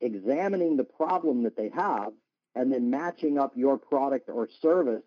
examining 0.00 0.76
the 0.76 0.84
problem 0.84 1.44
that 1.44 1.56
they 1.56 1.68
have, 1.68 2.12
and 2.54 2.72
then 2.72 2.90
matching 2.90 3.38
up 3.38 3.52
your 3.56 3.78
product 3.78 4.28
or 4.28 4.48
service 4.60 5.02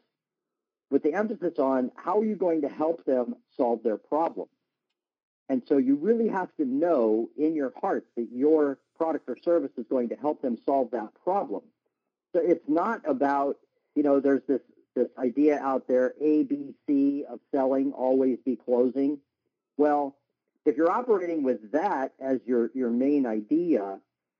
with 0.89 1.03
the 1.03 1.13
emphasis 1.13 1.59
on 1.59 1.91
how 1.95 2.19
are 2.19 2.25
you 2.25 2.35
going 2.35 2.61
to 2.61 2.69
help 2.69 3.05
them 3.05 3.35
solve 3.57 3.81
their 3.83 3.97
problem. 3.97 4.47
And 5.49 5.61
so 5.67 5.77
you 5.77 5.95
really 5.95 6.27
have 6.27 6.49
to 6.57 6.65
know 6.65 7.29
in 7.37 7.55
your 7.55 7.73
heart 7.79 8.05
that 8.15 8.27
your 8.31 8.79
product 8.97 9.29
or 9.29 9.37
service 9.43 9.71
is 9.77 9.85
going 9.89 10.09
to 10.09 10.15
help 10.15 10.41
them 10.41 10.57
solve 10.65 10.91
that 10.91 11.09
problem. 11.23 11.61
So 12.33 12.39
it's 12.39 12.67
not 12.67 13.01
about, 13.07 13.57
you 13.95 14.03
know, 14.03 14.19
there's 14.19 14.41
this 14.47 14.61
this 14.95 15.09
idea 15.17 15.59
out 15.59 15.87
there, 15.87 16.13
ABC 16.23 17.25
of 17.25 17.39
selling, 17.51 17.91
always 17.91 18.37
be 18.45 18.55
closing. 18.55 19.19
Well, 19.77 20.15
if 20.65 20.77
you're 20.77 20.91
operating 20.91 21.43
with 21.43 21.73
that 21.73 22.13
as 22.19 22.39
your, 22.45 22.71
your 22.73 22.89
main 22.89 23.25
idea, 23.25 23.99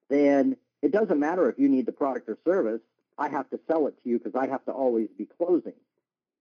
then 0.09 0.55
it 0.82 0.91
doesn't 0.91 1.20
matter 1.20 1.50
if 1.50 1.58
you 1.58 1.70
need 1.70 1.86
the 1.86 1.91
product 1.91 2.29
or 2.29 2.38
service. 2.46 2.82
I 3.17 3.29
have 3.29 3.50
to 3.51 3.60
sell 3.67 3.88
it 3.88 3.96
to 4.03 4.10
you 4.10 4.20
because 4.20 4.36
I 4.36 4.48
have 4.48 4.65
to 4.65 4.72
always 4.72 5.08
be 5.17 5.25
closing. 5.25 5.74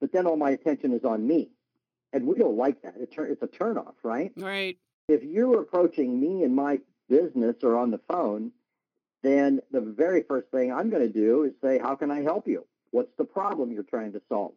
But 0.01 0.13
then 0.13 0.27
all 0.27 0.37
my 0.37 0.51
attention 0.51 0.93
is 0.93 1.05
on 1.05 1.27
me. 1.27 1.51
And 2.13 2.27
we 2.27 2.37
don't 2.37 2.57
like 2.57 2.83
that. 2.83 2.95
It's 2.97 3.43
a 3.43 3.47
turnoff, 3.47 3.95
right? 4.03 4.33
Right. 4.37 4.79
If 5.09 5.23
you're 5.23 5.61
approaching 5.61 6.21
me 6.21 6.45
in 6.45 6.55
my 6.55 6.81
business 7.09 7.57
or 7.63 7.77
on 7.77 7.91
the 7.91 8.01
phone, 8.09 8.53
then 9.23 9.61
the 9.71 9.81
very 9.81 10.23
first 10.23 10.49
thing 10.51 10.73
I'm 10.73 10.91
going 10.91 11.03
to 11.03 11.13
do 11.13 11.45
is 11.45 11.53
say, 11.63 11.79
How 11.79 11.97
can 11.97 12.11
I 12.11 12.23
help 12.23 12.47
you? 12.47 12.67
What's 12.91 13.15
the 13.19 13.25
problem 13.25 13.73
you're 13.73 13.83
trying 13.83 14.13
to 14.13 14.23
solve? 14.29 14.53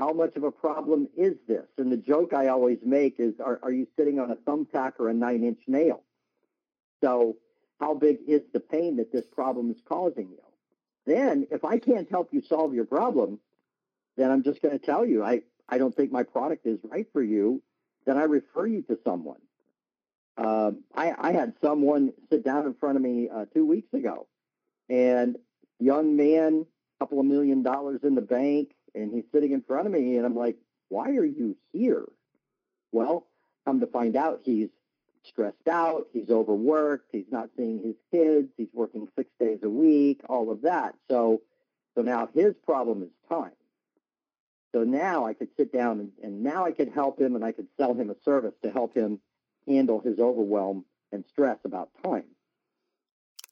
How 0.00 0.12
much 0.12 0.34
of 0.36 0.42
a 0.42 0.50
problem 0.50 1.08
is 1.16 1.34
this? 1.46 1.66
And 1.78 1.92
the 1.92 1.96
joke 1.96 2.32
I 2.32 2.48
always 2.48 2.78
make 2.84 3.16
is, 3.20 3.34
Are, 3.38 3.60
are 3.62 3.70
you 3.70 3.86
sitting 3.96 4.18
on 4.18 4.30
a 4.30 4.36
thumbtack 4.36 4.94
or 4.98 5.08
a 5.08 5.14
nine 5.14 5.44
inch 5.44 5.60
nail? 5.68 6.02
So, 7.02 7.36
how 7.82 7.94
big 7.94 8.18
is 8.28 8.42
the 8.52 8.60
pain 8.60 8.96
that 8.96 9.10
this 9.10 9.26
problem 9.26 9.68
is 9.72 9.76
causing 9.88 10.28
you? 10.30 10.38
Then, 11.04 11.48
if 11.50 11.64
I 11.64 11.78
can't 11.78 12.08
help 12.08 12.28
you 12.32 12.40
solve 12.40 12.72
your 12.74 12.84
problem, 12.84 13.40
then 14.16 14.30
I'm 14.30 14.44
just 14.44 14.62
going 14.62 14.78
to 14.78 14.84
tell 14.84 15.04
you, 15.04 15.24
I, 15.24 15.42
I 15.68 15.78
don't 15.78 15.94
think 15.94 16.12
my 16.12 16.22
product 16.22 16.64
is 16.64 16.78
right 16.84 17.08
for 17.12 17.20
you, 17.20 17.60
then 18.06 18.16
I 18.16 18.22
refer 18.22 18.66
you 18.66 18.82
to 18.82 18.96
someone. 19.04 19.40
Uh, 20.36 20.70
I, 20.94 21.12
I, 21.18 21.32
had 21.32 21.54
someone 21.60 22.12
sit 22.30 22.44
down 22.44 22.66
in 22.66 22.74
front 22.74 22.96
of 22.96 23.02
me 23.02 23.28
uh, 23.28 23.46
two 23.52 23.66
weeks 23.66 23.92
ago, 23.92 24.28
and 24.88 25.36
young 25.80 26.16
man, 26.16 26.64
couple 27.00 27.18
of 27.18 27.26
million 27.26 27.64
dollars 27.64 28.00
in 28.04 28.14
the 28.14 28.22
bank, 28.22 28.70
and 28.94 29.12
he's 29.12 29.24
sitting 29.32 29.50
in 29.50 29.60
front 29.60 29.86
of 29.86 29.92
me, 29.92 30.16
and 30.16 30.24
I'm 30.24 30.36
like, 30.36 30.56
why 30.88 31.10
are 31.10 31.24
you 31.24 31.56
here? 31.72 32.06
Well, 32.92 33.26
come 33.66 33.80
to 33.80 33.86
find 33.88 34.14
out, 34.14 34.42
he's 34.44 34.68
stressed 35.24 35.68
out, 35.68 36.06
he's 36.12 36.30
overworked, 36.30 37.08
he's 37.12 37.30
not 37.30 37.50
seeing 37.56 37.82
his 37.82 37.96
kids, 38.10 38.48
he's 38.56 38.68
working 38.72 39.08
six 39.16 39.30
days 39.38 39.60
a 39.62 39.70
week, 39.70 40.20
all 40.28 40.50
of 40.50 40.62
that. 40.62 40.94
So, 41.10 41.42
so 41.94 42.02
now 42.02 42.28
his 42.34 42.54
problem 42.64 43.02
is 43.02 43.10
time. 43.28 43.52
So 44.74 44.84
now 44.84 45.26
I 45.26 45.34
could 45.34 45.48
sit 45.56 45.72
down 45.72 46.00
and, 46.00 46.10
and 46.22 46.42
now 46.42 46.64
I 46.64 46.72
could 46.72 46.88
help 46.88 47.20
him 47.20 47.36
and 47.36 47.44
I 47.44 47.52
could 47.52 47.68
sell 47.78 47.94
him 47.94 48.10
a 48.10 48.16
service 48.24 48.54
to 48.62 48.70
help 48.70 48.94
him 48.94 49.20
handle 49.68 50.00
his 50.00 50.18
overwhelm 50.18 50.84
and 51.12 51.24
stress 51.28 51.58
about 51.64 51.90
time. 52.02 52.24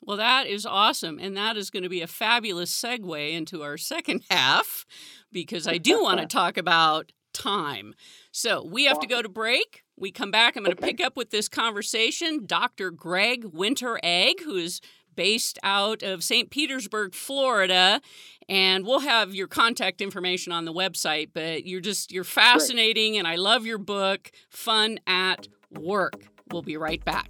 Well, 0.03 0.17
that 0.17 0.47
is 0.47 0.65
awesome. 0.65 1.19
And 1.19 1.37
that 1.37 1.59
is 1.59 1.71
going 1.71 1.83
to 1.83 1.89
be 1.91 2.01
a 2.01 2.07
fabulous 2.07 2.73
segue 2.73 3.33
into 3.33 3.63
our 3.63 3.77
second 3.77 4.23
half 4.31 4.87
because 5.31 5.67
I 5.67 5.79
do 5.79 6.03
want 6.03 6.21
to 6.21 6.27
talk 6.39 6.57
about 6.57 7.13
time. 7.33 7.95
So 8.33 8.65
we 8.65 8.87
have 8.87 8.99
to 9.01 9.07
go 9.07 9.23
to 9.23 9.29
break. 9.29 9.83
We 10.01 10.11
come 10.11 10.31
back. 10.31 10.57
I'm 10.57 10.65
going 10.65 10.75
to 10.75 10.83
pick 10.83 10.99
up 10.99 11.15
with 11.15 11.29
this 11.29 11.47
conversation. 11.47 12.47
Dr. 12.47 12.91
Greg 12.91 13.45
Winteregg, 13.45 14.41
who 14.43 14.57
is 14.57 14.81
based 15.15 15.59
out 15.63 16.03
of 16.03 16.25
St. 16.25 16.51
Petersburg, 16.51 17.15
Florida. 17.15 18.01
And 18.49 18.87
we'll 18.87 19.01
have 19.01 19.35
your 19.35 19.47
contact 19.47 20.01
information 20.01 20.55
on 20.55 20.65
the 20.65 20.73
website, 20.73 21.29
but 21.35 21.67
you're 21.67 21.83
just, 21.83 22.13
you're 22.13 22.25
fascinating. 22.25 23.19
And 23.19 23.29
I 23.29 23.37
love 23.37 23.67
your 23.67 23.77
book, 23.77 24.33
Fun 24.49 24.99
at 25.07 25.49
Work. 25.71 26.15
We'll 26.51 26.63
be 26.63 26.79
right 26.79 27.05
back. 27.05 27.29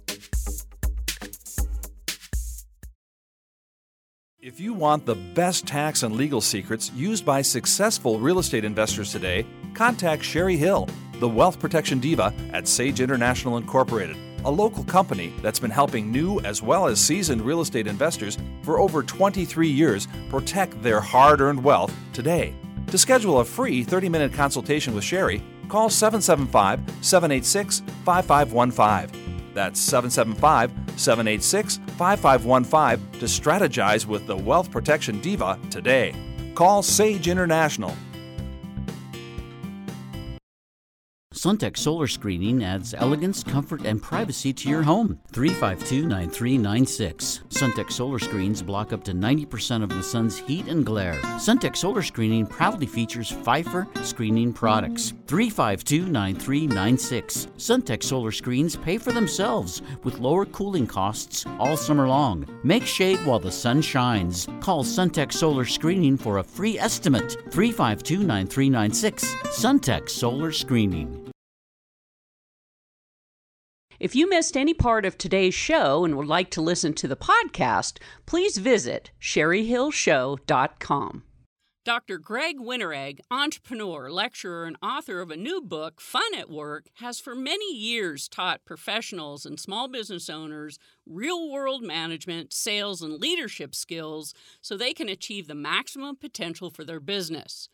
If 4.39 4.61
you 4.61 4.73
want 4.73 5.05
the 5.05 5.15
best 5.15 5.67
tax 5.67 6.03
and 6.03 6.15
legal 6.15 6.39
secrets 6.39 6.89
used 6.93 7.25
by 7.25 7.41
successful 7.41 8.17
real 8.17 8.39
estate 8.39 8.63
investors 8.63 9.11
today, 9.11 9.45
contact 9.73 10.23
Cheri 10.23 10.57
Hill, 10.57 10.87
the 11.21 11.29
wealth 11.29 11.59
protection 11.59 11.99
diva 11.99 12.33
at 12.51 12.67
Sage 12.67 12.99
International 12.99 13.57
Incorporated, 13.57 14.17
a 14.43 14.49
local 14.49 14.83
company 14.83 15.31
that's 15.43 15.59
been 15.59 15.69
helping 15.69 16.11
new 16.11 16.39
as 16.39 16.63
well 16.63 16.87
as 16.87 16.99
seasoned 16.99 17.43
real 17.43 17.61
estate 17.61 17.85
investors 17.85 18.39
for 18.63 18.79
over 18.79 19.03
23 19.03 19.67
years 19.67 20.07
protect 20.29 20.81
their 20.81 20.99
hard 20.99 21.39
earned 21.39 21.63
wealth 21.63 21.95
today. 22.11 22.55
To 22.87 22.97
schedule 22.97 23.39
a 23.39 23.45
free 23.45 23.83
30 23.83 24.09
minute 24.09 24.33
consultation 24.33 24.95
with 24.95 25.03
Cheri, 25.03 25.43
call 25.69 25.91
775 25.91 26.79
786 27.01 27.83
5515. 28.03 29.53
That's 29.53 29.79
775 29.79 30.71
786 30.99 31.77
5515 31.99 33.19
to 33.19 33.25
strategize 33.27 34.07
with 34.07 34.25
the 34.25 34.35
Wealth 34.35 34.71
Protection 34.71 35.21
Diva 35.21 35.59
today. 35.69 36.15
Call 36.55 36.81
Sage 36.81 37.27
International 37.27 37.95
Suntech 41.41 41.75
Solar 41.75 42.05
Screening 42.05 42.63
adds 42.63 42.93
elegance, 42.93 43.43
comfort, 43.43 43.83
and 43.83 43.99
privacy 43.99 44.53
to 44.53 44.69
your 44.69 44.83
home. 44.83 45.17
352 45.31 46.07
9396. 46.07 47.41
Suntech 47.49 47.91
Solar 47.91 48.19
Screens 48.19 48.61
block 48.61 48.93
up 48.93 49.03
to 49.05 49.11
90% 49.11 49.81
of 49.81 49.89
the 49.89 50.03
sun's 50.03 50.37
heat 50.37 50.67
and 50.67 50.85
glare. 50.85 51.15
Suntech 51.39 51.75
Solar 51.75 52.03
Screening 52.03 52.45
proudly 52.45 52.85
features 52.85 53.31
Phifer 53.31 53.87
screening 54.05 54.53
products. 54.53 55.13
352 55.25 56.05
9396. 56.11 57.47
Suntech 57.57 58.03
Solar 58.03 58.31
Screens 58.31 58.75
pay 58.75 58.99
for 58.99 59.11
themselves 59.11 59.81
with 60.03 60.19
lower 60.19 60.45
cooling 60.45 60.85
costs 60.85 61.47
all 61.57 61.75
summer 61.75 62.07
long. 62.07 62.45
Make 62.63 62.85
shade 62.85 63.17
while 63.25 63.39
the 63.39 63.51
sun 63.51 63.81
shines. 63.81 64.47
Call 64.59 64.83
Suntech 64.83 65.33
Solar 65.33 65.65
Screening 65.65 66.17
for 66.17 66.37
a 66.37 66.43
free 66.43 66.77
estimate. 66.77 67.31
352 67.49 68.19
9396. 68.19 69.25
Suntech 69.47 70.07
Solar 70.07 70.51
Screening. 70.51 71.30
If 74.01 74.15
you 74.15 74.27
missed 74.27 74.57
any 74.57 74.73
part 74.73 75.05
of 75.05 75.15
today's 75.15 75.53
show 75.53 76.03
and 76.03 76.17
would 76.17 76.25
like 76.25 76.49
to 76.51 76.61
listen 76.61 76.95
to 76.95 77.07
the 77.07 77.15
podcast, 77.15 77.99
please 78.25 78.57
visit 78.57 79.11
sherryhillshow.com. 79.21 81.23
Dr. 81.85 82.17
Greg 82.17 82.57
Winteregg, 82.57 83.19
entrepreneur, 83.29 84.09
lecturer, 84.09 84.65
and 84.65 84.75
author 84.81 85.21
of 85.21 85.29
a 85.29 85.37
new 85.37 85.61
book, 85.61 86.01
Fun 86.01 86.33
at 86.35 86.49
Work, 86.49 86.87
has 86.95 87.19
for 87.19 87.35
many 87.35 87.75
years 87.75 88.27
taught 88.27 88.65
professionals 88.65 89.45
and 89.45 89.59
small 89.59 89.87
business 89.87 90.31
owners 90.31 90.79
real 91.05 91.51
world 91.51 91.83
management, 91.83 92.53
sales, 92.53 93.03
and 93.03 93.21
leadership 93.21 93.75
skills 93.75 94.33
so 94.61 94.75
they 94.75 94.93
can 94.93 95.09
achieve 95.09 95.47
the 95.47 95.53
maximum 95.53 96.15
potential 96.15 96.71
for 96.71 96.83
their 96.83 96.99
business. 96.99 97.69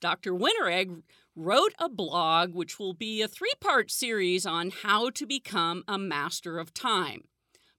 Dr. 0.00 0.32
Winteregg 0.32 1.02
wrote 1.36 1.74
a 1.78 1.88
blog 1.88 2.54
which 2.54 2.78
will 2.78 2.94
be 2.94 3.22
a 3.22 3.28
three 3.28 3.52
part 3.60 3.90
series 3.90 4.46
on 4.46 4.70
how 4.70 5.10
to 5.10 5.26
become 5.26 5.84
a 5.88 5.98
master 5.98 6.58
of 6.58 6.74
time. 6.74 7.24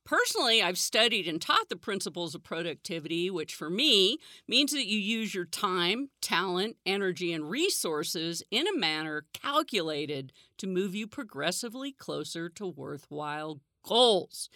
Personally, 0.05 0.61
I've 0.61 0.77
studied 0.77 1.27
and 1.27 1.41
taught 1.41 1.67
the 1.67 1.75
principles 1.75 2.35
of 2.35 2.43
productivity, 2.43 3.31
which 3.31 3.55
for 3.55 3.71
me 3.71 4.19
means 4.47 4.71
that 4.71 4.85
you 4.85 4.99
use 4.99 5.33
your 5.33 5.45
time, 5.45 6.09
talent, 6.21 6.77
energy, 6.85 7.33
and 7.33 7.49
resources 7.49 8.43
in 8.51 8.67
a 8.67 8.77
manner 8.77 9.25
calculated 9.33 10.31
to 10.59 10.67
move 10.67 10.93
you 10.93 11.07
progressively 11.07 11.91
closer 11.91 12.49
to 12.49 12.67
worthwhile 12.67 13.61
goals. 13.81 14.47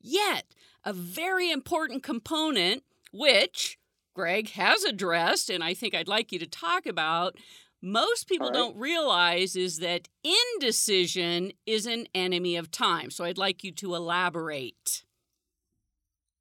Yet, 0.00 0.54
a 0.84 0.94
very 0.94 1.50
important 1.50 2.02
component, 2.02 2.82
which 3.12 3.78
Greg 4.14 4.50
has 4.50 4.84
addressed, 4.84 5.50
and 5.50 5.62
I 5.62 5.74
think 5.74 5.94
I'd 5.94 6.08
like 6.08 6.32
you 6.32 6.38
to 6.38 6.46
talk 6.46 6.86
about, 6.86 7.36
most 7.82 8.28
people 8.28 8.46
right. 8.46 8.54
don't 8.54 8.76
realize 8.78 9.56
is 9.56 9.78
that 9.80 10.08
indecision 10.24 11.52
is 11.66 11.84
an 11.84 12.06
enemy 12.14 12.56
of 12.56 12.70
time. 12.70 13.10
So 13.10 13.24
I'd 13.24 13.36
like 13.36 13.62
you 13.62 13.72
to 13.72 13.94
elaborate. 13.94 15.04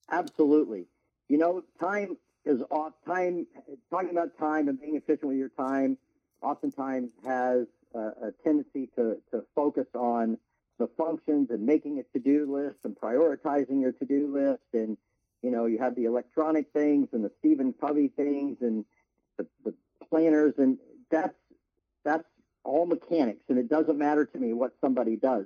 Absolutely. 0.09 0.85
You 1.27 1.37
know, 1.37 1.63
time 1.81 2.17
is 2.45 2.61
off. 2.69 2.93
Time, 3.05 3.47
talking 3.89 4.11
about 4.11 4.37
time 4.37 4.69
and 4.69 4.79
being 4.79 4.95
efficient 4.95 5.25
with 5.25 5.37
your 5.37 5.49
time, 5.49 5.97
oftentimes 6.41 7.09
has 7.25 7.65
a, 7.93 7.99
a 7.99 8.33
tendency 8.43 8.89
to, 8.95 9.17
to 9.31 9.43
focus 9.55 9.87
on 9.95 10.37
the 10.79 10.87
functions 10.97 11.49
and 11.49 11.65
making 11.65 11.99
a 11.99 12.03
to-do 12.17 12.55
list 12.55 12.77
and 12.83 12.95
prioritizing 12.95 13.81
your 13.81 13.91
to-do 13.91 14.33
list. 14.33 14.63
And, 14.73 14.97
you 15.43 15.51
know, 15.51 15.67
you 15.67 15.79
have 15.79 15.95
the 15.95 16.05
electronic 16.05 16.67
things 16.73 17.09
and 17.13 17.23
the 17.23 17.31
Stephen 17.39 17.73
Covey 17.79 18.09
things 18.09 18.57
and 18.61 18.85
the, 19.37 19.47
the 19.65 19.73
planners. 20.09 20.55
And 20.57 20.79
that's 21.11 21.35
that's 22.05 22.25
all 22.65 22.85
mechanics, 22.85 23.43
and 23.49 23.57
it 23.59 23.69
doesn't 23.69 23.97
matter 23.97 24.25
to 24.25 24.39
me 24.39 24.53
what 24.53 24.73
somebody 24.81 25.17
does. 25.17 25.45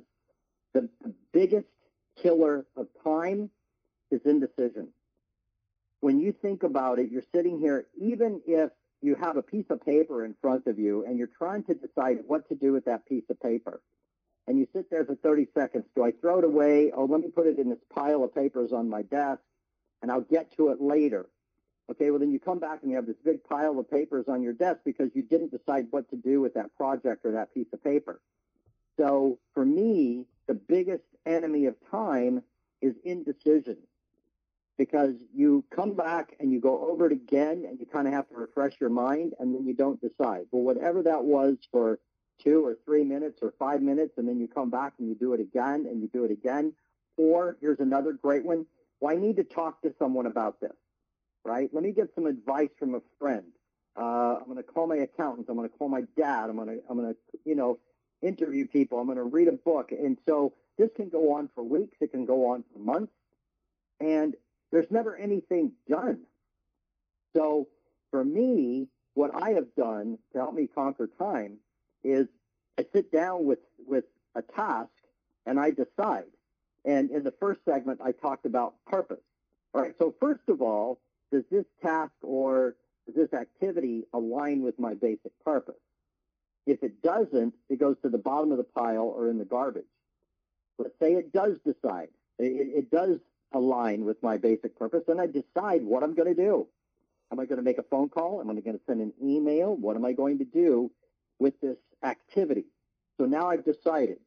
The, 0.73 0.89
the 1.03 1.13
biggest 1.33 1.67
killer 2.21 2.65
of 2.75 2.87
time 3.03 3.49
is 4.11 4.21
indecision. 4.25 4.89
when 6.01 6.19
you 6.19 6.31
think 6.31 6.63
about 6.63 6.99
it, 6.99 7.11
you're 7.11 7.23
sitting 7.35 7.59
here, 7.59 7.87
even 7.99 8.41
if 8.47 8.71
you 9.01 9.15
have 9.15 9.37
a 9.37 9.41
piece 9.41 9.65
of 9.69 9.83
paper 9.85 10.25
in 10.25 10.35
front 10.41 10.67
of 10.67 10.79
you 10.79 11.05
and 11.05 11.17
you're 11.17 11.29
trying 11.37 11.63
to 11.63 11.73
decide 11.73 12.19
what 12.27 12.47
to 12.49 12.55
do 12.55 12.73
with 12.73 12.85
that 12.85 13.05
piece 13.07 13.23
of 13.29 13.39
paper. 13.41 13.81
And 14.47 14.57
you 14.59 14.67
sit 14.73 14.89
there 14.89 15.05
for 15.05 15.15
30 15.15 15.47
seconds. 15.57 15.85
Do 15.95 16.03
I 16.03 16.11
throw 16.11 16.39
it 16.39 16.45
away? 16.45 16.91
Oh, 16.95 17.05
let 17.05 17.21
me 17.21 17.29
put 17.29 17.47
it 17.47 17.59
in 17.59 17.69
this 17.69 17.79
pile 17.93 18.23
of 18.23 18.33
papers 18.33 18.71
on 18.73 18.89
my 18.89 19.01
desk 19.03 19.41
and 20.01 20.11
I'll 20.11 20.21
get 20.21 20.55
to 20.57 20.69
it 20.69 20.81
later. 20.81 21.27
Okay, 21.89 22.09
well, 22.09 22.19
then 22.19 22.31
you 22.31 22.39
come 22.39 22.59
back 22.59 22.79
and 22.81 22.91
you 22.91 22.97
have 22.97 23.05
this 23.05 23.15
big 23.23 23.43
pile 23.43 23.79
of 23.79 23.89
papers 23.89 24.25
on 24.27 24.41
your 24.41 24.53
desk 24.53 24.79
because 24.83 25.09
you 25.13 25.21
didn't 25.21 25.51
decide 25.51 25.87
what 25.91 26.09
to 26.09 26.17
do 26.17 26.41
with 26.41 26.53
that 26.55 26.75
project 26.75 27.25
or 27.25 27.31
that 27.31 27.53
piece 27.53 27.67
of 27.71 27.81
paper. 27.83 28.19
So 28.97 29.39
for 29.53 29.65
me, 29.65 30.25
the 30.47 30.53
biggest 30.53 31.03
enemy 31.25 31.65
of 31.65 31.75
time 31.89 32.43
is 32.81 32.95
indecision 33.03 33.77
because 34.77 35.15
you 35.33 35.63
come 35.71 35.93
back 35.93 36.35
and 36.39 36.51
you 36.51 36.59
go 36.59 36.89
over 36.89 37.07
it 37.07 37.11
again 37.11 37.65
and 37.67 37.79
you 37.79 37.85
kind 37.85 38.07
of 38.07 38.13
have 38.13 38.27
to 38.29 38.35
refresh 38.35 38.73
your 38.79 38.89
mind 38.89 39.33
and 39.39 39.55
then 39.55 39.65
you 39.65 39.73
don't 39.73 39.99
decide. 40.01 40.45
Well, 40.51 40.63
whatever 40.63 41.03
that 41.03 41.23
was 41.23 41.57
for 41.71 41.99
two 42.43 42.65
or 42.65 42.77
three 42.85 43.03
minutes 43.03 43.39
or 43.41 43.53
five 43.57 43.81
minutes 43.81 44.17
and 44.17 44.27
then 44.27 44.39
you 44.39 44.47
come 44.47 44.69
back 44.69 44.93
and 44.99 45.07
you 45.07 45.15
do 45.15 45.33
it 45.33 45.39
again 45.39 45.87
and 45.89 46.01
you 46.01 46.07
do 46.07 46.23
it 46.25 46.31
again. 46.31 46.73
Or 47.17 47.57
here's 47.59 47.79
another 47.79 48.13
great 48.13 48.45
one. 48.45 48.67
Well, 48.99 49.15
I 49.15 49.19
need 49.19 49.37
to 49.37 49.43
talk 49.43 49.81
to 49.81 49.93
someone 49.99 50.25
about 50.25 50.59
this, 50.59 50.75
right? 51.45 51.69
Let 51.71 51.83
me 51.83 51.91
get 51.91 52.09
some 52.15 52.25
advice 52.25 52.69
from 52.79 52.95
a 52.95 53.01
friend. 53.19 53.45
Uh, 53.95 54.37
I'm 54.39 54.45
going 54.45 54.57
to 54.57 54.63
call 54.63 54.87
my 54.87 54.97
accountant. 54.97 55.47
I'm 55.49 55.55
going 55.55 55.69
to 55.69 55.75
call 55.75 55.89
my 55.89 56.03
dad. 56.17 56.49
I'm 56.49 56.55
going 56.55 56.67
to, 56.67 56.79
I'm 56.89 56.97
going 56.97 57.13
to, 57.13 57.39
you 57.45 57.55
know, 57.55 57.79
interview 58.21 58.67
people. 58.67 58.99
I'm 58.99 59.05
going 59.05 59.17
to 59.17 59.23
read 59.23 59.47
a 59.47 59.53
book. 59.53 59.91
And 59.91 60.17
so 60.27 60.53
this 60.77 60.89
can 60.95 61.09
go 61.09 61.33
on 61.33 61.49
for 61.55 61.63
weeks. 61.63 61.97
It 62.01 62.11
can 62.11 62.25
go 62.25 62.47
on 62.51 62.63
for 62.71 62.79
months. 62.79 63.13
And 63.99 64.35
there's 64.71 64.89
never 64.91 65.15
anything 65.15 65.71
done. 65.89 66.21
So 67.35 67.67
for 68.11 68.23
me, 68.23 68.87
what 69.13 69.31
I 69.33 69.51
have 69.51 69.73
done 69.75 70.19
to 70.33 70.39
help 70.39 70.53
me 70.53 70.67
conquer 70.67 71.09
time 71.19 71.57
is 72.03 72.27
I 72.77 72.85
sit 72.93 73.11
down 73.11 73.45
with, 73.45 73.59
with 73.87 74.05
a 74.35 74.41
task 74.41 74.89
and 75.45 75.59
I 75.59 75.71
decide. 75.71 76.25
And 76.87 77.11
in 77.11 77.23
the 77.23 77.33
first 77.39 77.59
segment, 77.65 77.99
I 78.03 78.13
talked 78.13 78.47
about 78.47 78.73
purpose. 78.87 79.21
All 79.73 79.81
right. 79.81 79.93
So 79.99 80.15
first 80.19 80.47
of 80.47 80.61
all, 80.61 80.99
does 81.31 81.43
this 81.51 81.65
task 81.83 82.13
or 82.23 82.75
does 83.05 83.15
this 83.15 83.39
activity 83.39 84.05
align 84.13 84.63
with 84.63 84.79
my 84.79 84.95
basic 84.95 85.31
purpose? 85.45 85.75
If 86.65 86.81
it 86.83 87.03
doesn't, 87.03 87.53
it 87.69 87.79
goes 87.79 87.97
to 88.01 88.09
the 88.09 88.17
bottom 88.17 88.51
of 88.51 88.57
the 88.57 88.63
pile 88.63 89.13
or 89.15 89.29
in 89.29 89.37
the 89.37 89.45
garbage. 89.45 89.83
Let's 90.79 90.97
say 90.99 91.13
it 91.13 91.31
does 91.31 91.57
decide. 91.65 92.09
It, 92.39 92.85
it 92.85 92.91
does 92.91 93.19
align 93.53 94.05
with 94.05 94.21
my 94.23 94.37
basic 94.37 94.77
purpose, 94.77 95.03
then 95.07 95.19
I 95.19 95.27
decide 95.27 95.83
what 95.83 96.03
I'm 96.03 96.13
going 96.13 96.33
to 96.33 96.41
do. 96.41 96.67
Am 97.31 97.39
I 97.39 97.45
going 97.45 97.57
to 97.57 97.63
make 97.63 97.77
a 97.77 97.83
phone 97.83 98.09
call? 98.09 98.39
Am 98.41 98.49
I 98.49 98.53
going 98.53 98.77
to 98.77 98.83
send 98.85 99.01
an 99.01 99.13
email? 99.21 99.75
What 99.75 99.95
am 99.95 100.05
I 100.05 100.13
going 100.13 100.37
to 100.39 100.45
do 100.45 100.91
with 101.39 101.59
this 101.61 101.77
activity? 102.03 102.65
So 103.17 103.25
now 103.25 103.49
I've 103.49 103.65
decided. 103.65 104.19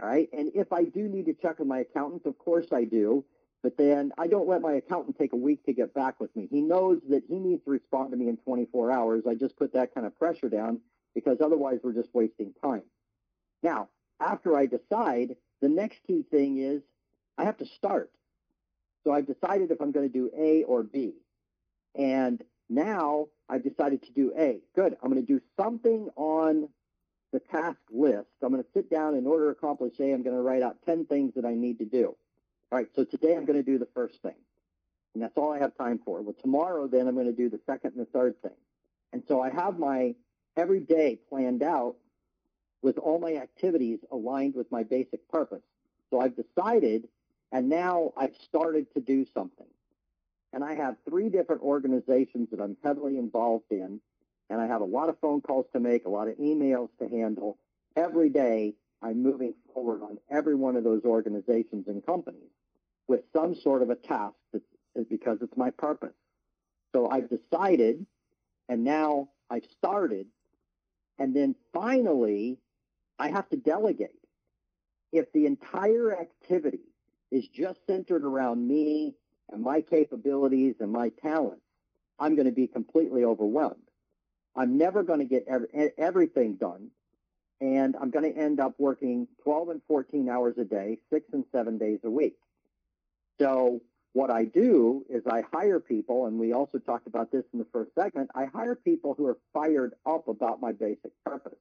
All 0.00 0.08
right. 0.08 0.28
And 0.32 0.50
if 0.54 0.72
I 0.72 0.84
do 0.84 1.08
need 1.08 1.26
to 1.26 1.34
check 1.34 1.58
with 1.58 1.68
my 1.68 1.80
accountant, 1.80 2.24
of 2.26 2.38
course 2.38 2.66
I 2.72 2.84
do. 2.84 3.24
But 3.62 3.76
then 3.76 4.12
I 4.16 4.26
don't 4.26 4.48
let 4.48 4.62
my 4.62 4.72
accountant 4.72 5.18
take 5.18 5.34
a 5.34 5.36
week 5.36 5.64
to 5.66 5.74
get 5.74 5.92
back 5.92 6.18
with 6.18 6.34
me. 6.34 6.48
He 6.50 6.62
knows 6.62 7.00
that 7.10 7.24
he 7.28 7.38
needs 7.38 7.62
to 7.64 7.70
respond 7.70 8.10
to 8.12 8.16
me 8.16 8.28
in 8.28 8.38
24 8.38 8.90
hours. 8.90 9.24
I 9.28 9.34
just 9.34 9.56
put 9.56 9.74
that 9.74 9.94
kind 9.94 10.06
of 10.06 10.18
pressure 10.18 10.48
down 10.48 10.80
because 11.14 11.38
otherwise 11.42 11.80
we're 11.82 11.92
just 11.92 12.08
wasting 12.14 12.54
time. 12.64 12.82
Now, 13.62 13.88
after 14.18 14.56
I 14.56 14.64
decide, 14.64 15.36
the 15.60 15.68
next 15.68 16.02
key 16.06 16.24
thing 16.30 16.56
is 16.56 16.80
I 17.36 17.44
have 17.44 17.58
to 17.58 17.66
start. 17.66 18.10
So 19.04 19.12
I've 19.12 19.26
decided 19.26 19.70
if 19.70 19.80
I'm 19.82 19.92
going 19.92 20.10
to 20.10 20.12
do 20.12 20.30
A 20.38 20.62
or 20.62 20.82
B. 20.82 21.14
And 21.94 22.42
now 22.70 23.26
I've 23.48 23.64
decided 23.64 24.02
to 24.04 24.12
do 24.12 24.32
A. 24.38 24.60
Good. 24.74 24.96
I'm 25.02 25.10
going 25.10 25.24
to 25.24 25.32
do 25.32 25.40
something 25.58 26.08
on 26.16 26.68
the 27.32 27.40
task 27.40 27.78
list. 27.90 28.28
I'm 28.42 28.50
going 28.50 28.62
to 28.62 28.68
sit 28.74 28.90
down 28.90 29.14
in 29.14 29.26
order 29.26 29.46
to 29.46 29.50
accomplish 29.50 29.94
A. 30.00 30.12
I'm 30.12 30.22
going 30.22 30.36
to 30.36 30.42
write 30.42 30.62
out 30.62 30.76
10 30.86 31.06
things 31.06 31.34
that 31.34 31.44
I 31.44 31.54
need 31.54 31.78
to 31.78 31.84
do. 31.84 32.16
All 32.72 32.78
right. 32.78 32.88
So 32.94 33.04
today 33.04 33.36
I'm 33.36 33.44
going 33.44 33.58
to 33.58 33.62
do 33.62 33.78
the 33.78 33.88
first 33.94 34.20
thing. 34.22 34.34
And 35.14 35.22
that's 35.22 35.36
all 35.36 35.52
I 35.52 35.58
have 35.58 35.76
time 35.76 36.00
for. 36.04 36.22
Well, 36.22 36.36
tomorrow 36.40 36.86
then 36.86 37.08
I'm 37.08 37.14
going 37.14 37.26
to 37.26 37.32
do 37.32 37.48
the 37.48 37.60
second 37.66 37.92
and 37.96 38.00
the 38.00 38.10
third 38.10 38.40
thing. 38.42 38.56
And 39.12 39.22
so 39.26 39.40
I 39.40 39.50
have 39.50 39.78
my 39.78 40.14
every 40.56 40.80
day 40.80 41.18
planned 41.28 41.62
out 41.62 41.96
with 42.82 42.98
all 42.98 43.18
my 43.18 43.34
activities 43.34 43.98
aligned 44.10 44.54
with 44.54 44.70
my 44.70 44.82
basic 44.82 45.28
purpose. 45.28 45.62
So 46.10 46.20
I've 46.20 46.36
decided 46.36 47.08
and 47.52 47.68
now 47.68 48.12
I've 48.16 48.36
started 48.36 48.92
to 48.94 49.00
do 49.00 49.26
something. 49.34 49.66
And 50.52 50.64
I 50.64 50.74
have 50.74 50.96
three 51.08 51.28
different 51.28 51.62
organizations 51.62 52.48
that 52.50 52.60
I'm 52.60 52.76
heavily 52.82 53.18
involved 53.18 53.70
in. 53.70 54.00
And 54.50 54.60
I 54.60 54.66
have 54.66 54.82
a 54.82 54.84
lot 54.84 55.08
of 55.08 55.18
phone 55.20 55.40
calls 55.40 55.66
to 55.72 55.80
make, 55.80 56.04
a 56.04 56.10
lot 56.10 56.28
of 56.28 56.36
emails 56.36 56.88
to 56.98 57.08
handle. 57.08 57.56
Every 57.96 58.28
day, 58.28 58.74
I'm 59.00 59.22
moving 59.22 59.54
forward 59.72 60.02
on 60.02 60.18
every 60.28 60.56
one 60.56 60.76
of 60.76 60.84
those 60.84 61.04
organizations 61.04 61.86
and 61.86 62.04
companies 62.04 62.50
with 63.06 63.20
some 63.32 63.54
sort 63.54 63.82
of 63.82 63.90
a 63.90 63.94
task 63.94 64.34
that's, 64.52 64.64
because 65.08 65.38
it's 65.40 65.56
my 65.56 65.70
purpose. 65.70 66.14
So 66.92 67.08
I've 67.08 67.30
decided, 67.30 68.04
and 68.68 68.84
now 68.84 69.28
I've 69.48 69.64
started, 69.78 70.26
and 71.18 71.34
then 71.34 71.54
finally, 71.72 72.58
I 73.18 73.30
have 73.30 73.48
to 73.50 73.56
delegate. 73.56 74.10
If 75.12 75.32
the 75.32 75.46
entire 75.46 76.18
activity 76.18 76.80
is 77.30 77.46
just 77.48 77.78
centered 77.86 78.24
around 78.24 78.66
me 78.66 79.14
and 79.50 79.62
my 79.62 79.80
capabilities 79.80 80.74
and 80.80 80.90
my 80.90 81.10
talents, 81.22 81.62
I'm 82.18 82.34
going 82.34 82.46
to 82.46 82.52
be 82.52 82.66
completely 82.66 83.24
overwhelmed. 83.24 83.89
I'm 84.56 84.78
never 84.78 85.02
going 85.02 85.20
to 85.20 85.24
get 85.24 85.44
every, 85.48 85.92
everything 85.96 86.54
done. 86.54 86.90
And 87.60 87.94
I'm 88.00 88.10
going 88.10 88.32
to 88.32 88.38
end 88.38 88.58
up 88.58 88.74
working 88.78 89.28
12 89.42 89.68
and 89.68 89.80
14 89.86 90.28
hours 90.28 90.56
a 90.58 90.64
day, 90.64 90.98
six 91.12 91.26
and 91.32 91.44
seven 91.52 91.78
days 91.78 91.98
a 92.04 92.10
week. 92.10 92.36
So 93.38 93.82
what 94.12 94.30
I 94.30 94.44
do 94.44 95.04
is 95.08 95.22
I 95.26 95.42
hire 95.52 95.78
people, 95.78 96.26
and 96.26 96.38
we 96.38 96.52
also 96.52 96.78
talked 96.78 97.06
about 97.06 97.30
this 97.30 97.44
in 97.52 97.58
the 97.58 97.66
first 97.72 97.94
segment. 97.94 98.30
I 98.34 98.46
hire 98.46 98.74
people 98.74 99.14
who 99.14 99.26
are 99.26 99.38
fired 99.52 99.94
up 100.06 100.26
about 100.28 100.60
my 100.60 100.72
basic 100.72 101.12
purpose. 101.24 101.58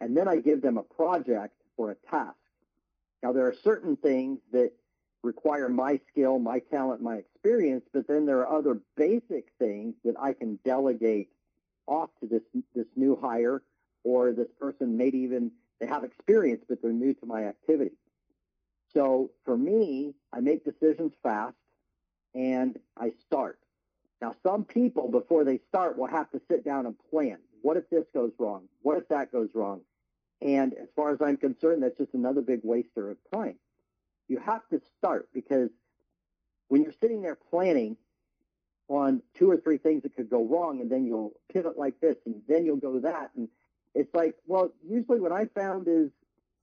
And 0.00 0.16
then 0.16 0.28
I 0.28 0.36
give 0.36 0.60
them 0.60 0.76
a 0.76 0.82
project 0.82 1.54
or 1.76 1.92
a 1.92 1.96
task. 2.10 2.36
Now, 3.22 3.32
there 3.32 3.46
are 3.46 3.54
certain 3.54 3.96
things 3.96 4.40
that 4.52 4.72
require 5.22 5.68
my 5.68 5.98
skill, 6.10 6.38
my 6.38 6.58
talent, 6.58 7.00
my 7.00 7.16
experience, 7.16 7.84
but 7.92 8.06
then 8.06 8.26
there 8.26 8.40
are 8.40 8.58
other 8.58 8.80
basic 8.96 9.46
things 9.58 9.94
that 10.04 10.14
I 10.20 10.34
can 10.34 10.58
delegate 10.64 11.30
off 11.86 12.10
to 12.20 12.26
this 12.26 12.42
this 12.74 12.86
new 12.96 13.16
hire 13.16 13.62
or 14.02 14.32
this 14.32 14.50
person 14.58 14.96
maybe 14.96 15.18
even 15.18 15.50
they 15.80 15.86
have 15.86 16.04
experience 16.04 16.64
but 16.68 16.80
they're 16.82 16.92
new 16.92 17.14
to 17.14 17.26
my 17.26 17.44
activity. 17.44 17.96
So 18.92 19.30
for 19.44 19.56
me, 19.56 20.14
I 20.32 20.40
make 20.40 20.64
decisions 20.64 21.12
fast 21.22 21.56
and 22.34 22.78
I 22.96 23.12
start. 23.26 23.58
Now 24.20 24.34
some 24.42 24.64
people 24.64 25.10
before 25.10 25.44
they 25.44 25.58
start 25.68 25.98
will 25.98 26.06
have 26.06 26.30
to 26.30 26.40
sit 26.48 26.64
down 26.64 26.86
and 26.86 26.94
plan. 27.10 27.38
What 27.62 27.76
if 27.76 27.88
this 27.90 28.04
goes 28.14 28.32
wrong? 28.38 28.68
What 28.82 28.98
if 28.98 29.08
that 29.08 29.32
goes 29.32 29.48
wrong? 29.54 29.80
And 30.40 30.74
as 30.74 30.88
far 30.94 31.10
as 31.10 31.22
I'm 31.22 31.36
concerned, 31.36 31.82
that's 31.82 31.96
just 31.96 32.14
another 32.14 32.42
big 32.42 32.60
waster 32.62 33.10
of 33.10 33.16
time. 33.32 33.56
You 34.28 34.38
have 34.38 34.66
to 34.68 34.80
start 34.98 35.28
because 35.32 35.70
when 36.68 36.82
you're 36.82 36.92
sitting 36.92 37.22
there 37.22 37.38
planning 37.50 37.96
on 38.88 39.22
two 39.34 39.50
or 39.50 39.56
three 39.56 39.78
things 39.78 40.02
that 40.02 40.14
could 40.14 40.28
go 40.28 40.44
wrong, 40.44 40.80
and 40.80 40.90
then 40.90 41.06
you'll 41.06 41.32
pivot 41.52 41.78
like 41.78 42.00
this, 42.00 42.16
and 42.26 42.42
then 42.48 42.66
you'll 42.66 42.76
go 42.76 43.00
that, 43.00 43.30
and 43.36 43.48
it's 43.94 44.14
like, 44.14 44.34
well, 44.46 44.72
usually 44.86 45.20
what 45.20 45.32
I 45.32 45.46
found 45.46 45.86
is 45.88 46.10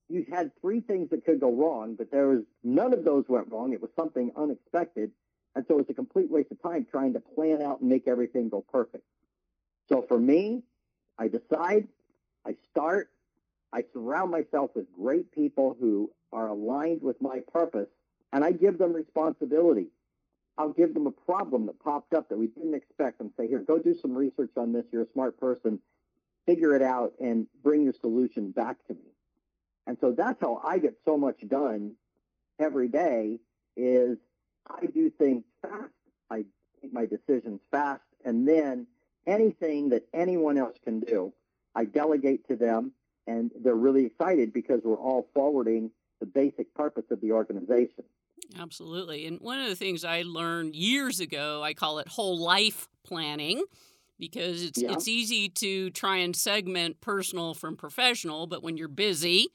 you 0.09 0.25
had 0.29 0.51
three 0.59 0.81
things 0.81 1.09
that 1.11 1.23
could 1.25 1.39
go 1.39 1.51
wrong, 1.51 1.95
but 1.95 2.11
there 2.11 2.27
was 2.27 2.43
none 2.63 2.93
of 2.93 3.05
those 3.05 3.23
went 3.29 3.49
wrong. 3.49 3.71
It 3.73 3.81
was 3.81 3.91
something 3.95 4.31
unexpected, 4.35 5.11
and 5.55 5.65
so 5.67 5.79
it's 5.79 5.89
a 5.89 5.93
complete 5.93 6.29
waste 6.29 6.51
of 6.51 6.61
time 6.61 6.85
trying 6.89 7.13
to 7.13 7.19
plan 7.19 7.61
out 7.61 7.79
and 7.79 7.89
make 7.89 8.07
everything 8.07 8.49
go 8.49 8.63
perfect. 8.71 9.05
So 9.89 10.01
for 10.07 10.19
me, 10.19 10.63
I 11.17 11.27
decide, 11.27 11.87
I 12.45 12.55
start, 12.69 13.09
I 13.73 13.83
surround 13.93 14.31
myself 14.31 14.71
with 14.75 14.91
great 14.91 15.31
people 15.31 15.77
who 15.79 16.11
are 16.33 16.47
aligned 16.47 17.01
with 17.01 17.21
my 17.21 17.39
purpose, 17.51 17.89
and 18.33 18.43
I 18.43 18.51
give 18.51 18.77
them 18.77 18.93
responsibility. 18.93 19.87
I'll 20.57 20.73
give 20.73 20.93
them 20.93 21.07
a 21.07 21.11
problem 21.11 21.65
that 21.67 21.79
popped 21.79 22.13
up 22.13 22.29
that 22.29 22.37
we 22.37 22.47
didn't 22.47 22.75
expect 22.75 23.19
and 23.21 23.31
say, 23.37 23.47
here, 23.47 23.59
go 23.59 23.79
do 23.79 23.95
some 23.95 24.13
research 24.13 24.51
on 24.57 24.73
this. 24.73 24.85
You're 24.91 25.03
a 25.03 25.11
smart 25.13 25.39
person. 25.39 25.79
Figure 26.45 26.75
it 26.75 26.81
out 26.81 27.13
and 27.19 27.47
bring 27.63 27.83
your 27.83 27.93
solution 27.93 28.51
back 28.51 28.77
to 28.87 28.93
me. 28.93 29.11
And 29.87 29.97
so 29.99 30.11
that's 30.11 30.39
how 30.41 30.61
I 30.63 30.77
get 30.77 30.95
so 31.05 31.17
much 31.17 31.39
done 31.47 31.93
every 32.59 32.87
day 32.87 33.39
is 33.75 34.17
I 34.69 34.85
do 34.85 35.09
things 35.09 35.43
fast. 35.61 35.93
I 36.29 36.45
make 36.81 36.93
my 36.93 37.05
decisions 37.05 37.61
fast. 37.71 38.01
And 38.23 38.47
then 38.47 38.87
anything 39.25 39.89
that 39.89 40.03
anyone 40.13 40.57
else 40.57 40.77
can 40.83 40.99
do, 40.99 41.33
I 41.73 41.85
delegate 41.85 42.47
to 42.49 42.55
them 42.55 42.91
and 43.27 43.51
they're 43.63 43.75
really 43.75 44.05
excited 44.05 44.53
because 44.53 44.81
we're 44.83 44.95
all 44.95 45.27
forwarding 45.33 45.91
the 46.19 46.25
basic 46.25 46.73
purpose 46.73 47.05
of 47.11 47.21
the 47.21 47.31
organization. 47.31 48.03
Absolutely. 48.59 49.25
And 49.25 49.39
one 49.39 49.59
of 49.59 49.67
the 49.69 49.75
things 49.75 50.03
I 50.03 50.23
learned 50.23 50.75
years 50.75 51.19
ago, 51.19 51.63
I 51.63 51.73
call 51.73 51.99
it 51.99 52.07
whole 52.07 52.37
life 52.39 52.87
planning 53.03 53.63
because 54.19 54.63
it's 54.63 54.81
Yeah. 54.81 54.91
it's 54.91 55.07
easy 55.07 55.49
to 55.49 55.89
try 55.91 56.17
and 56.17 56.35
segment 56.35 57.01
personal 57.01 57.53
from 57.53 57.75
professional, 57.75 58.45
but 58.45 58.61
when 58.61 58.77
you're 58.77 58.87
busy 58.87 59.47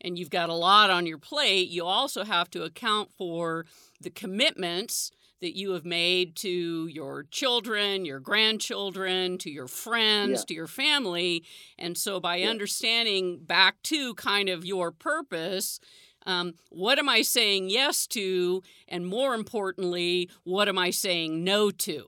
and 0.00 0.18
you've 0.18 0.30
got 0.30 0.48
a 0.48 0.54
lot 0.54 0.90
on 0.90 1.06
your 1.06 1.18
plate, 1.18 1.68
you 1.68 1.84
also 1.84 2.24
have 2.24 2.48
to 2.50 2.62
account 2.62 3.10
for 3.12 3.66
the 4.00 4.10
commitments 4.10 5.10
that 5.40 5.56
you 5.58 5.72
have 5.72 5.84
made 5.84 6.36
to 6.36 6.86
your 6.86 7.24
children, 7.24 8.04
your 8.06 8.20
grandchildren, 8.20 9.36
to 9.38 9.50
your 9.50 9.68
friends, 9.68 10.40
Yeah. 10.40 10.44
to 10.46 10.54
your 10.54 10.66
family. 10.68 11.44
And 11.78 11.98
so 11.98 12.18
by 12.18 12.38
Yeah. 12.38 12.48
understanding 12.50 13.40
back 13.44 13.82
to 13.84 14.14
kind 14.14 14.48
of 14.48 14.64
your 14.64 14.90
purpose, 14.90 15.80
um, 16.26 16.54
what 16.70 16.98
am 16.98 17.08
I 17.08 17.22
saying 17.22 17.70
yes 17.70 18.06
to? 18.08 18.62
And 18.88 19.06
more 19.06 19.34
importantly, 19.34 20.30
what 20.44 20.68
am 20.68 20.78
I 20.78 20.90
saying 20.90 21.44
no 21.44 21.70
to? 21.70 22.06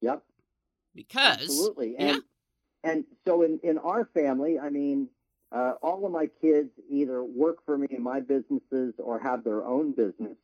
Yep. 0.00 0.22
Because 0.94 1.42
Absolutely. 1.42 1.94
yeah. 1.98 2.06
And 2.06 2.22
and 2.84 3.04
so 3.26 3.42
in, 3.42 3.58
in 3.62 3.78
our 3.78 4.08
family, 4.12 4.58
I 4.58 4.68
mean, 4.68 5.08
uh, 5.50 5.72
all 5.82 6.04
of 6.04 6.12
my 6.12 6.28
kids 6.40 6.70
either 6.90 7.24
work 7.24 7.64
for 7.64 7.78
me 7.78 7.86
in 7.90 8.02
my 8.02 8.20
businesses 8.20 8.94
or 8.98 9.18
have 9.18 9.42
their 9.42 9.64
own 9.64 9.92
business. 9.92 10.36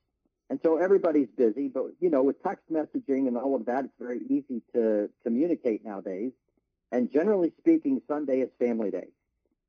And 0.48 0.58
so 0.64 0.78
everybody's 0.78 1.28
busy, 1.36 1.68
but 1.68 1.84
you 2.00 2.10
know, 2.10 2.22
with 2.22 2.42
text 2.42 2.64
messaging 2.72 3.28
and 3.28 3.36
all 3.36 3.54
of 3.54 3.66
that, 3.66 3.84
it's 3.84 3.94
very 4.00 4.20
easy 4.28 4.62
to 4.74 5.08
communicate 5.22 5.84
nowadays. 5.84 6.32
And 6.90 7.12
generally 7.12 7.52
speaking, 7.58 8.00
Sunday 8.08 8.40
is 8.40 8.48
family 8.58 8.90
day. 8.90 9.08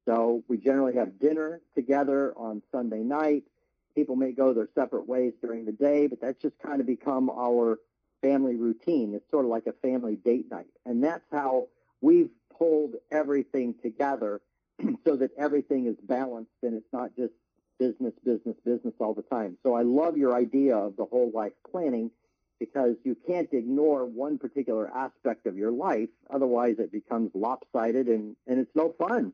So 0.05 0.43
we 0.47 0.57
generally 0.57 0.95
have 0.95 1.19
dinner 1.19 1.61
together 1.75 2.33
on 2.35 2.61
Sunday 2.71 2.99
night. 2.99 3.43
People 3.95 4.15
may 4.15 4.31
go 4.31 4.53
their 4.53 4.69
separate 4.73 5.07
ways 5.07 5.33
during 5.41 5.65
the 5.65 5.71
day, 5.71 6.07
but 6.07 6.21
that's 6.21 6.41
just 6.41 6.57
kind 6.59 6.79
of 6.79 6.87
become 6.87 7.29
our 7.29 7.79
family 8.21 8.55
routine. 8.55 9.13
It's 9.13 9.29
sort 9.29 9.45
of 9.45 9.51
like 9.51 9.67
a 9.67 9.73
family 9.73 10.15
date 10.15 10.49
night. 10.49 10.67
And 10.85 11.03
that's 11.03 11.25
how 11.31 11.67
we've 12.01 12.29
pulled 12.57 12.95
everything 13.11 13.75
together 13.81 14.41
so 15.05 15.15
that 15.17 15.31
everything 15.37 15.87
is 15.87 15.95
balanced 16.01 16.51
and 16.63 16.75
it's 16.75 16.93
not 16.93 17.15
just 17.15 17.33
business, 17.79 18.13
business, 18.23 18.55
business 18.63 18.93
all 18.99 19.13
the 19.13 19.23
time. 19.23 19.57
So 19.63 19.73
I 19.73 19.81
love 19.81 20.17
your 20.17 20.35
idea 20.35 20.77
of 20.77 20.95
the 20.95 21.05
whole 21.05 21.31
life 21.33 21.53
planning 21.69 22.11
because 22.59 22.95
you 23.03 23.17
can't 23.27 23.49
ignore 23.53 24.05
one 24.05 24.37
particular 24.37 24.87
aspect 24.95 25.47
of 25.47 25.57
your 25.57 25.71
life. 25.71 26.09
Otherwise, 26.29 26.75
it 26.77 26.91
becomes 26.91 27.31
lopsided 27.33 28.07
and, 28.07 28.35
and 28.45 28.59
it's 28.59 28.75
no 28.75 28.93
fun. 28.99 29.33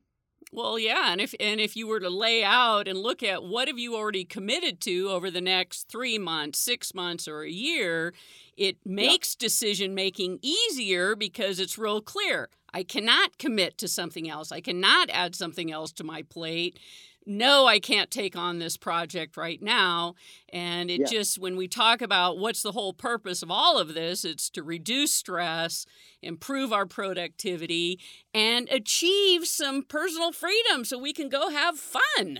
Well, 0.51 0.79
yeah, 0.79 1.11
and 1.11 1.19
if 1.19 1.35
and 1.39 1.59
if 1.59 1.75
you 1.75 1.87
were 1.87 1.99
to 1.99 2.09
lay 2.09 2.43
out 2.43 2.87
and 2.87 2.97
look 2.97 3.21
at 3.21 3.43
what 3.43 3.67
have 3.67 3.77
you 3.77 3.95
already 3.95 4.23
committed 4.23 4.79
to 4.81 5.09
over 5.09 5.29
the 5.29 5.41
next 5.41 5.89
3 5.89 6.17
months, 6.17 6.59
6 6.59 6.93
months 6.93 7.27
or 7.27 7.41
a 7.41 7.51
year, 7.51 8.13
it 8.55 8.77
makes 8.85 9.35
decision 9.35 9.93
making 9.93 10.39
easier 10.41 11.15
because 11.15 11.59
it's 11.59 11.77
real 11.77 12.01
clear. 12.01 12.49
I 12.73 12.83
cannot 12.83 13.37
commit 13.37 13.77
to 13.79 13.87
something 13.87 14.29
else. 14.29 14.51
I 14.51 14.61
cannot 14.61 15.09
add 15.11 15.35
something 15.35 15.71
else 15.71 15.91
to 15.93 16.03
my 16.03 16.21
plate. 16.21 16.79
No, 17.27 17.65
I 17.65 17.79
can't 17.79 18.09
take 18.09 18.37
on 18.37 18.59
this 18.59 18.77
project 18.77 19.35
right 19.35 19.61
now. 19.61 20.15
And 20.47 20.89
it 20.89 21.01
Yeah. 21.01 21.07
just, 21.07 21.37
when 21.37 21.57
we 21.57 21.67
talk 21.67 22.01
about 22.01 22.37
what's 22.37 22.61
the 22.63 22.71
whole 22.71 22.93
purpose 22.93 23.43
of 23.43 23.51
all 23.51 23.77
of 23.77 23.93
this, 23.93 24.23
it's 24.23 24.49
to 24.51 24.63
reduce 24.63 25.11
stress, 25.11 25.85
improve 26.21 26.71
our 26.71 26.85
productivity, 26.85 27.99
and 28.33 28.69
achieve 28.69 29.45
some 29.45 29.83
personal 29.83 30.31
freedom 30.31 30.85
so 30.85 30.97
we 30.97 31.11
can 31.11 31.27
go 31.27 31.49
have 31.49 31.77
fun. 31.77 32.39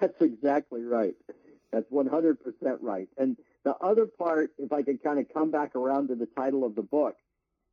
That's 0.00 0.20
exactly 0.20 0.82
right. 0.82 1.14
That's 1.72 1.90
100% 1.90 2.36
right. 2.82 3.08
And 3.16 3.38
the 3.64 3.74
other 3.76 4.06
part, 4.06 4.50
if 4.58 4.70
I 4.70 4.82
could 4.82 5.02
kind 5.02 5.18
of 5.18 5.32
come 5.32 5.50
back 5.50 5.74
around 5.74 6.08
to 6.08 6.14
the 6.14 6.26
title 6.26 6.64
of 6.64 6.74
the 6.74 6.82
book, 6.82 7.16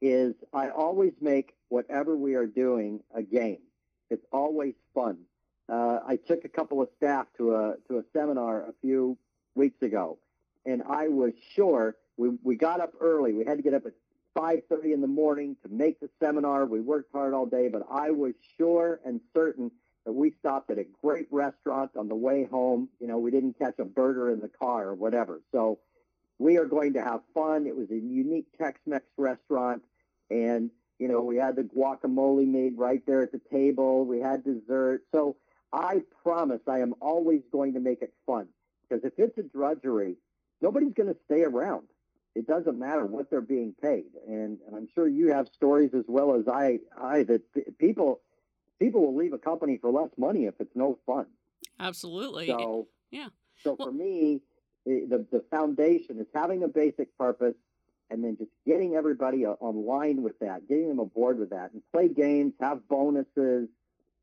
is 0.02 0.34
I 0.54 0.69
always 0.69 1.13
make 1.22 1.54
whatever 1.67 2.15
we 2.15 2.36
are 2.36 2.48
doing 2.48 3.02
a 3.13 3.22
game. 3.22 3.62
It's 4.10 4.26
always 4.32 4.76
fun. 4.93 5.26
Uh, 5.69 5.99
I 6.06 6.17
took 6.17 6.43
a 6.45 6.49
couple 6.49 6.82
of 6.82 6.89
staff 6.97 7.28
to 7.38 7.56
a 7.56 7.76
to 7.88 7.99
a 7.99 8.04
seminar 8.13 8.63
a 8.63 8.73
few 8.82 9.17
weeks 9.56 9.82
ago, 9.82 10.19
and 10.65 10.84
I 10.84 11.08
was 11.08 11.34
sure 11.56 11.95
we 12.17 12.30
we 12.43 12.56
got 12.56 12.82
up 12.82 12.93
early. 12.99 13.34
We 13.34 13.45
had 13.45 13.58
to 13.58 13.63
get 13.63 13.73
up 13.73 13.86
at 13.86 13.93
5:30 14.36 14.93
in 14.93 15.02
the 15.02 15.08
morning 15.08 15.56
to 15.63 15.69
make 15.69 15.99
the 15.99 16.10
seminar. 16.19 16.65
We 16.65 16.82
worked 16.82 17.12
hard 17.13 17.34
all 17.34 17.45
day, 17.45 17.69
but 17.69 17.84
I 17.89 18.12
was 18.12 18.34
sure 18.58 18.99
and 19.06 19.21
certain 19.34 19.71
that 20.06 20.12
we 20.12 20.32
stopped 20.39 20.69
at 20.69 20.78
a 20.78 20.86
great 21.02 21.28
restaurant 21.32 21.91
on 21.95 22.10
the 22.10 22.15
way 22.15 22.43
home. 22.43 22.89
You 22.99 23.08
know, 23.08 23.17
we 23.19 23.32
didn't 23.32 23.58
catch 23.58 23.80
a 23.80 23.86
burger 23.86 24.32
in 24.32 24.41
the 24.41 24.49
car 24.49 24.89
or 24.89 24.95
whatever. 24.95 25.41
So 25.54 25.80
we 26.39 26.58
are 26.58 26.65
going 26.65 26.93
to 26.93 27.02
have 27.02 27.21
fun. 27.34 27.67
It 27.67 27.76
was 27.76 27.89
a 27.89 27.97
unique 27.97 28.47
Tex-Mex 28.58 29.06
restaurant, 29.17 29.84
and 30.30 30.71
you 30.99 31.08
know, 31.08 31.21
we 31.21 31.38
had 31.38 31.56
the 31.56 31.63
guacamole 31.63 32.47
made 32.47 32.78
right 32.78 33.02
there 33.06 33.21
at 33.21 33.32
the 33.32 33.41
table. 33.52 34.06
We 34.06 34.19
had 34.19 34.43
dessert. 34.43 35.04
So 35.12 35.38
I 35.74 36.02
promise 36.22 36.62
I 36.68 36.80
am 36.80 36.94
always 37.02 37.42
going 37.52 37.74
to 37.74 37.80
make 37.80 38.02
it 38.04 38.14
fun 38.28 38.48
because 38.88 39.04
if 39.04 39.14
it's 39.18 39.38
a 39.40 39.44
drudgery, 39.44 40.16
nobody's 40.62 40.94
going 40.94 41.10
to 41.10 41.20
stay 41.26 41.42
around. 41.42 41.88
It 42.36 42.48
doesn't 42.48 42.78
matter 42.80 43.06
what 43.06 43.30
they're 43.30 43.42
being 43.42 43.76
paid, 43.82 44.06
and, 44.28 44.58
and 44.66 44.76
I'm 44.76 44.88
sure 44.96 45.08
you 45.08 45.32
have 45.32 45.48
stories 45.50 45.92
as 45.94 46.06
well 46.08 46.36
as 46.36 46.48
I. 46.48 46.80
I 47.00 47.24
that 47.24 47.42
people 47.78 48.22
people 48.80 49.02
will 49.02 49.16
leave 49.16 49.34
a 49.34 49.38
company 49.38 49.78
for 49.78 49.92
less 49.92 50.10
money 50.18 50.46
if 50.46 50.56
it's 50.60 50.76
no 50.76 50.98
fun. 51.06 51.26
Absolutely. 51.80 52.48
So 52.48 52.88
yeah. 53.12 53.28
So 53.64 53.76
Well- 53.78 53.90
for 53.90 53.94
me, 53.94 54.42
the, 54.86 55.26
the 55.32 55.44
foundation 55.52 56.20
is 56.20 56.28
having 56.34 56.64
a 56.64 56.68
basic 56.68 57.16
purpose, 57.18 57.56
and 58.10 58.24
then 58.24 58.36
just 58.38 58.52
getting 58.66 58.96
everybody 58.96 59.46
online 59.46 60.24
with 60.24 60.38
that, 60.40 60.68
getting 60.68 60.90
them 60.90 61.00
aboard 61.00 61.38
with 61.40 61.52
that, 61.52 61.72
and 61.74 61.82
play 61.92 62.08
games, 62.10 62.54
have 62.60 62.88
bonuses, 62.88 63.70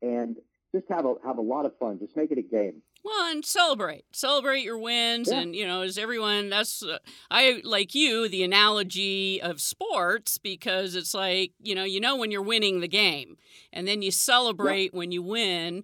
and 0.01 0.35
just 0.73 0.87
have 0.89 1.05
a 1.05 1.15
have 1.25 1.37
a 1.37 1.41
lot 1.41 1.65
of 1.65 1.77
fun. 1.77 1.99
Just 1.99 2.15
make 2.15 2.31
it 2.31 2.37
a 2.37 2.41
game. 2.41 2.81
Well, 3.03 3.31
and 3.31 3.43
celebrate. 3.43 4.05
Celebrate 4.11 4.61
your 4.61 4.77
wins. 4.77 5.29
Yeah. 5.31 5.39
And, 5.39 5.55
you 5.55 5.65
know, 5.65 5.81
as 5.81 5.97
everyone, 5.97 6.49
that's, 6.49 6.83
uh, 6.83 6.99
I 7.31 7.61
like 7.63 7.95
you, 7.95 8.29
the 8.29 8.43
analogy 8.43 9.41
of 9.41 9.59
sports, 9.59 10.37
because 10.37 10.93
it's 10.93 11.15
like, 11.15 11.53
you 11.59 11.73
know, 11.73 11.83
you 11.83 11.99
know 11.99 12.15
when 12.15 12.29
you're 12.29 12.43
winning 12.43 12.79
the 12.79 12.87
game, 12.87 13.37
and 13.73 13.87
then 13.87 14.03
you 14.03 14.11
celebrate 14.11 14.93
when 14.93 15.11
you 15.11 15.23
win. 15.23 15.83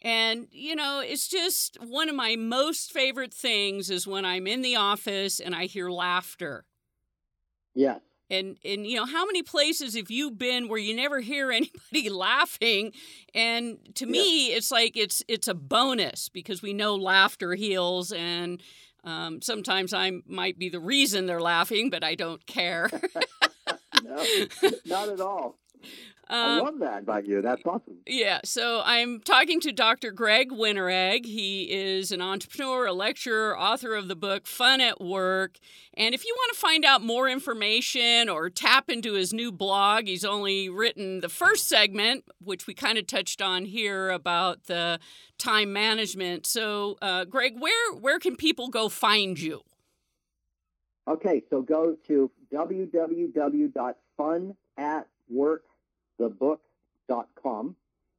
And, 0.00 0.48
you 0.50 0.74
know, 0.74 1.02
it's 1.04 1.28
just 1.28 1.76
one 1.82 2.08
of 2.08 2.14
my 2.14 2.34
most 2.36 2.92
favorite 2.92 3.34
things 3.34 3.90
is 3.90 4.06
when 4.06 4.24
I'm 4.24 4.46
in 4.46 4.62
the 4.62 4.76
office 4.76 5.40
and 5.40 5.54
I 5.54 5.66
hear 5.66 5.90
laughter. 5.90 6.64
Yes. 7.74 8.00
And 8.30 8.56
and 8.64 8.86
you 8.86 8.96
know 8.96 9.04
how 9.06 9.26
many 9.26 9.42
places 9.42 9.94
have 9.96 10.10
you 10.10 10.30
been 10.30 10.68
where 10.68 10.78
you 10.78 10.94
never 10.94 11.20
hear 11.20 11.50
anybody 11.52 12.08
laughing? 12.08 12.92
And 13.34 13.78
to 13.96 14.06
me, 14.06 14.48
it's 14.48 14.70
like 14.70 14.96
it's 14.96 15.22
it's 15.28 15.48
a 15.48 15.54
bonus 15.54 16.28
because 16.28 16.62
we 16.62 16.72
know 16.72 16.94
laughter 16.96 17.54
heals, 17.54 18.12
and 18.12 18.62
um, 19.04 19.42
sometimes 19.42 19.92
I 19.92 20.12
might 20.26 20.58
be 20.58 20.68
the 20.68 20.80
reason 20.80 21.26
they're 21.26 21.40
laughing, 21.40 21.90
but 21.90 22.02
I 22.04 22.14
don't 22.14 22.44
care. 22.46 22.90
No, 24.02 24.22
not 24.84 25.08
at 25.08 25.20
all. 25.20 25.58
I 26.26 26.56
Um, 26.56 26.64
love 26.64 26.78
that 26.78 27.02
about 27.02 27.26
you. 27.26 27.42
That's 27.42 27.60
awesome. 27.66 27.98
Yeah, 28.06 28.40
so 28.44 28.80
I'm 28.84 29.20
talking 29.20 29.60
to 29.60 29.72
Dr. 29.72 30.10
Greg 30.10 30.50
Winteregg. 30.50 31.26
He 31.26 31.70
is 31.70 32.10
an 32.12 32.22
entrepreneur, 32.22 32.86
a 32.86 32.94
lecturer, 32.94 33.58
author 33.58 33.94
of 33.94 34.08
the 34.08 34.16
book 34.16 34.46
Fun 34.46 34.80
at 34.80 35.02
Work. 35.02 35.58
And 35.92 36.14
if 36.14 36.24
you 36.24 36.34
want 36.34 36.54
to 36.54 36.60
find 36.60 36.82
out 36.84 37.02
more 37.02 37.28
information 37.28 38.30
or 38.30 38.48
tap 38.48 38.88
into 38.88 39.12
his 39.12 39.34
new 39.34 39.52
blog, 39.52 40.06
he's 40.06 40.24
only 40.24 40.70
written 40.70 41.20
the 41.20 41.28
first 41.28 41.68
segment, 41.68 42.24
which 42.42 42.66
we 42.66 42.72
kind 42.72 42.96
of 42.96 43.06
touched 43.06 43.42
on 43.42 43.66
here 43.66 44.08
about 44.08 44.64
the 44.64 44.98
time 45.36 45.74
management. 45.74 46.46
So, 46.46 46.96
uh, 47.02 47.26
Greg, 47.26 47.60
where 47.60 47.92
where 47.92 48.18
can 48.18 48.34
people 48.36 48.68
go 48.70 48.88
find 48.88 49.38
you? 49.38 49.60
Okay, 51.06 51.42
so 51.50 51.60
go 51.60 51.96
to 52.06 52.30
www.funatworkthebook.com. 56.20 57.76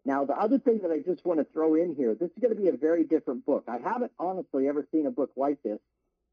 Now, 0.08 0.24
the 0.24 0.34
other 0.34 0.60
thing 0.60 0.80
that 0.84 0.92
I 0.92 1.00
just 1.00 1.26
want 1.26 1.40
to 1.40 1.48
throw 1.52 1.74
in 1.76 1.96
here, 1.96 2.14
this 2.14 2.30
is 2.30 2.38
going 2.40 2.56
to 2.56 2.62
be 2.62 2.68
a 2.68 2.78
very 2.78 3.04
different 3.04 3.46
book. 3.46 3.64
I 3.68 3.78
haven't 3.78 4.12
honestly 4.20 4.68
ever 4.68 4.88
seen 4.92 5.08
a 5.08 5.12
book 5.12 5.32
like 5.36 5.64
this, 5.64 5.80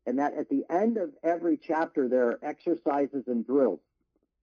and 0.06 0.18
that 0.18 0.34
at 0.34 0.50
the 0.50 0.64
end 0.68 0.98
of 0.98 1.10
every 1.22 1.56
chapter, 1.56 2.06
there 2.08 2.28
are 2.28 2.38
exercises 2.42 3.24
and 3.26 3.46
drills. 3.46 3.80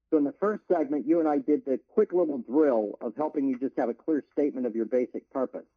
So 0.09 0.17
in 0.17 0.23
the 0.23 0.33
first 0.39 0.63
segment, 0.67 1.05
you 1.07 1.19
and 1.19 1.29
I 1.29 1.37
did 1.37 1.63
the 1.65 1.79
quick 1.93 2.11
little 2.11 2.39
drill 2.39 2.97
of 3.01 3.15
helping 3.15 3.47
you 3.47 3.59
just 3.59 3.77
have 3.77 3.89
a 3.89 3.93
clear 3.93 4.23
statement 4.31 4.65
of 4.65 4.75
your 4.75 4.85
basic 4.85 5.29
purpose. 5.31 5.67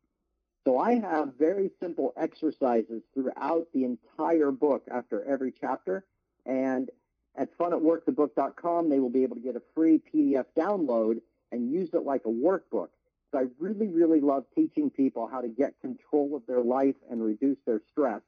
So 0.65 0.79
I 0.79 0.95
have 0.95 1.35
very 1.39 1.71
simple 1.79 2.15
exercises 2.17 3.03
throughout 3.13 3.67
the 3.75 3.85
entire 3.85 4.51
book 4.51 4.85
after 4.91 5.23
every 5.25 5.53
chapter. 5.61 6.07
And 6.47 6.89
at 7.37 7.57
funatworkthebook.com, 7.59 8.89
they 8.89 9.01
will 9.01 9.11
be 9.11 9.25
able 9.25 9.37
to 9.37 9.43
get 9.43 9.57
a 9.57 9.63
free 9.75 10.01
PDF 10.15 10.47
download 10.57 11.21
and 11.53 11.71
use 11.71 11.91
it 11.93 12.05
like 12.05 12.23
a 12.25 12.29
workbook. 12.29 12.89
So 13.31 13.39
I 13.39 13.45
really, 13.59 13.89
really 13.89 14.21
love 14.21 14.45
teaching 14.55 14.91
people 14.91 15.29
how 15.31 15.41
to 15.41 15.49
get 15.49 15.81
control 15.81 16.35
of 16.35 16.43
their 16.47 16.63
life 16.63 16.97
and 17.11 17.23
reduce 17.23 17.59
their 17.65 17.81
stress. 17.91 18.21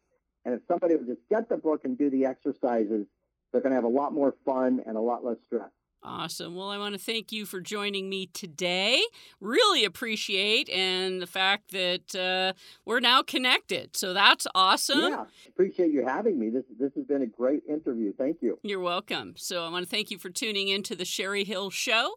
And 0.45 0.55
if 0.55 0.61
somebody 0.69 0.95
would 0.95 1.07
just 1.07 1.21
get 1.29 1.49
the 1.49 1.57
book 1.57 1.81
and 1.85 1.99
do 1.99 2.11
the 2.11 2.27
exercises, 2.27 3.07
they're 3.53 3.61
going 3.61 3.71
to 3.73 3.77
have 3.77 3.85
a 3.85 3.89
lot 3.89 4.13
more 4.13 4.35
fun 4.45 4.81
and 4.87 4.97
a 4.97 5.01
lot 5.01 5.25
less 5.25 5.39
stress. 5.45 5.71
Awesome. 6.07 6.55
Well, 6.55 6.69
I 6.69 6.77
want 6.77 6.95
to 6.95 7.01
thank 7.01 7.33
you 7.33 7.47
for 7.47 7.61
joining 7.61 8.11
me 8.11 8.27
today. 8.27 9.03
Really 9.41 9.87
appreciate 9.87 10.69
and 10.69 11.21
the 11.21 11.27
fact 11.27 11.71
that 11.71 12.15
uh, 12.15 12.53
we're 12.85 13.01
now 13.01 13.23
connected. 13.23 13.97
So 13.97 14.13
that's 14.13 14.47
awesome. 14.55 15.01
Yeah, 15.01 15.25
appreciate 15.49 15.93
you 15.93 16.05
having 16.05 16.39
me. 16.39 16.51
This 16.51 16.65
this 16.79 16.93
has 16.97 17.07
been 17.07 17.23
a 17.23 17.27
great 17.27 17.63
interview. 17.67 18.13
Thank 18.13 18.43
you. 18.43 18.59
You're 18.63 18.81
welcome. 18.81 19.33
So 19.39 19.65
I 19.65 19.71
want 19.71 19.85
to 19.85 19.91
thank 19.91 20.11
you 20.11 20.19
for 20.19 20.29
tuning 20.29 20.69
into 20.69 20.95
the 20.95 21.05
Cheri 21.05 21.45
Hill 21.45 21.71
Show, 21.71 22.17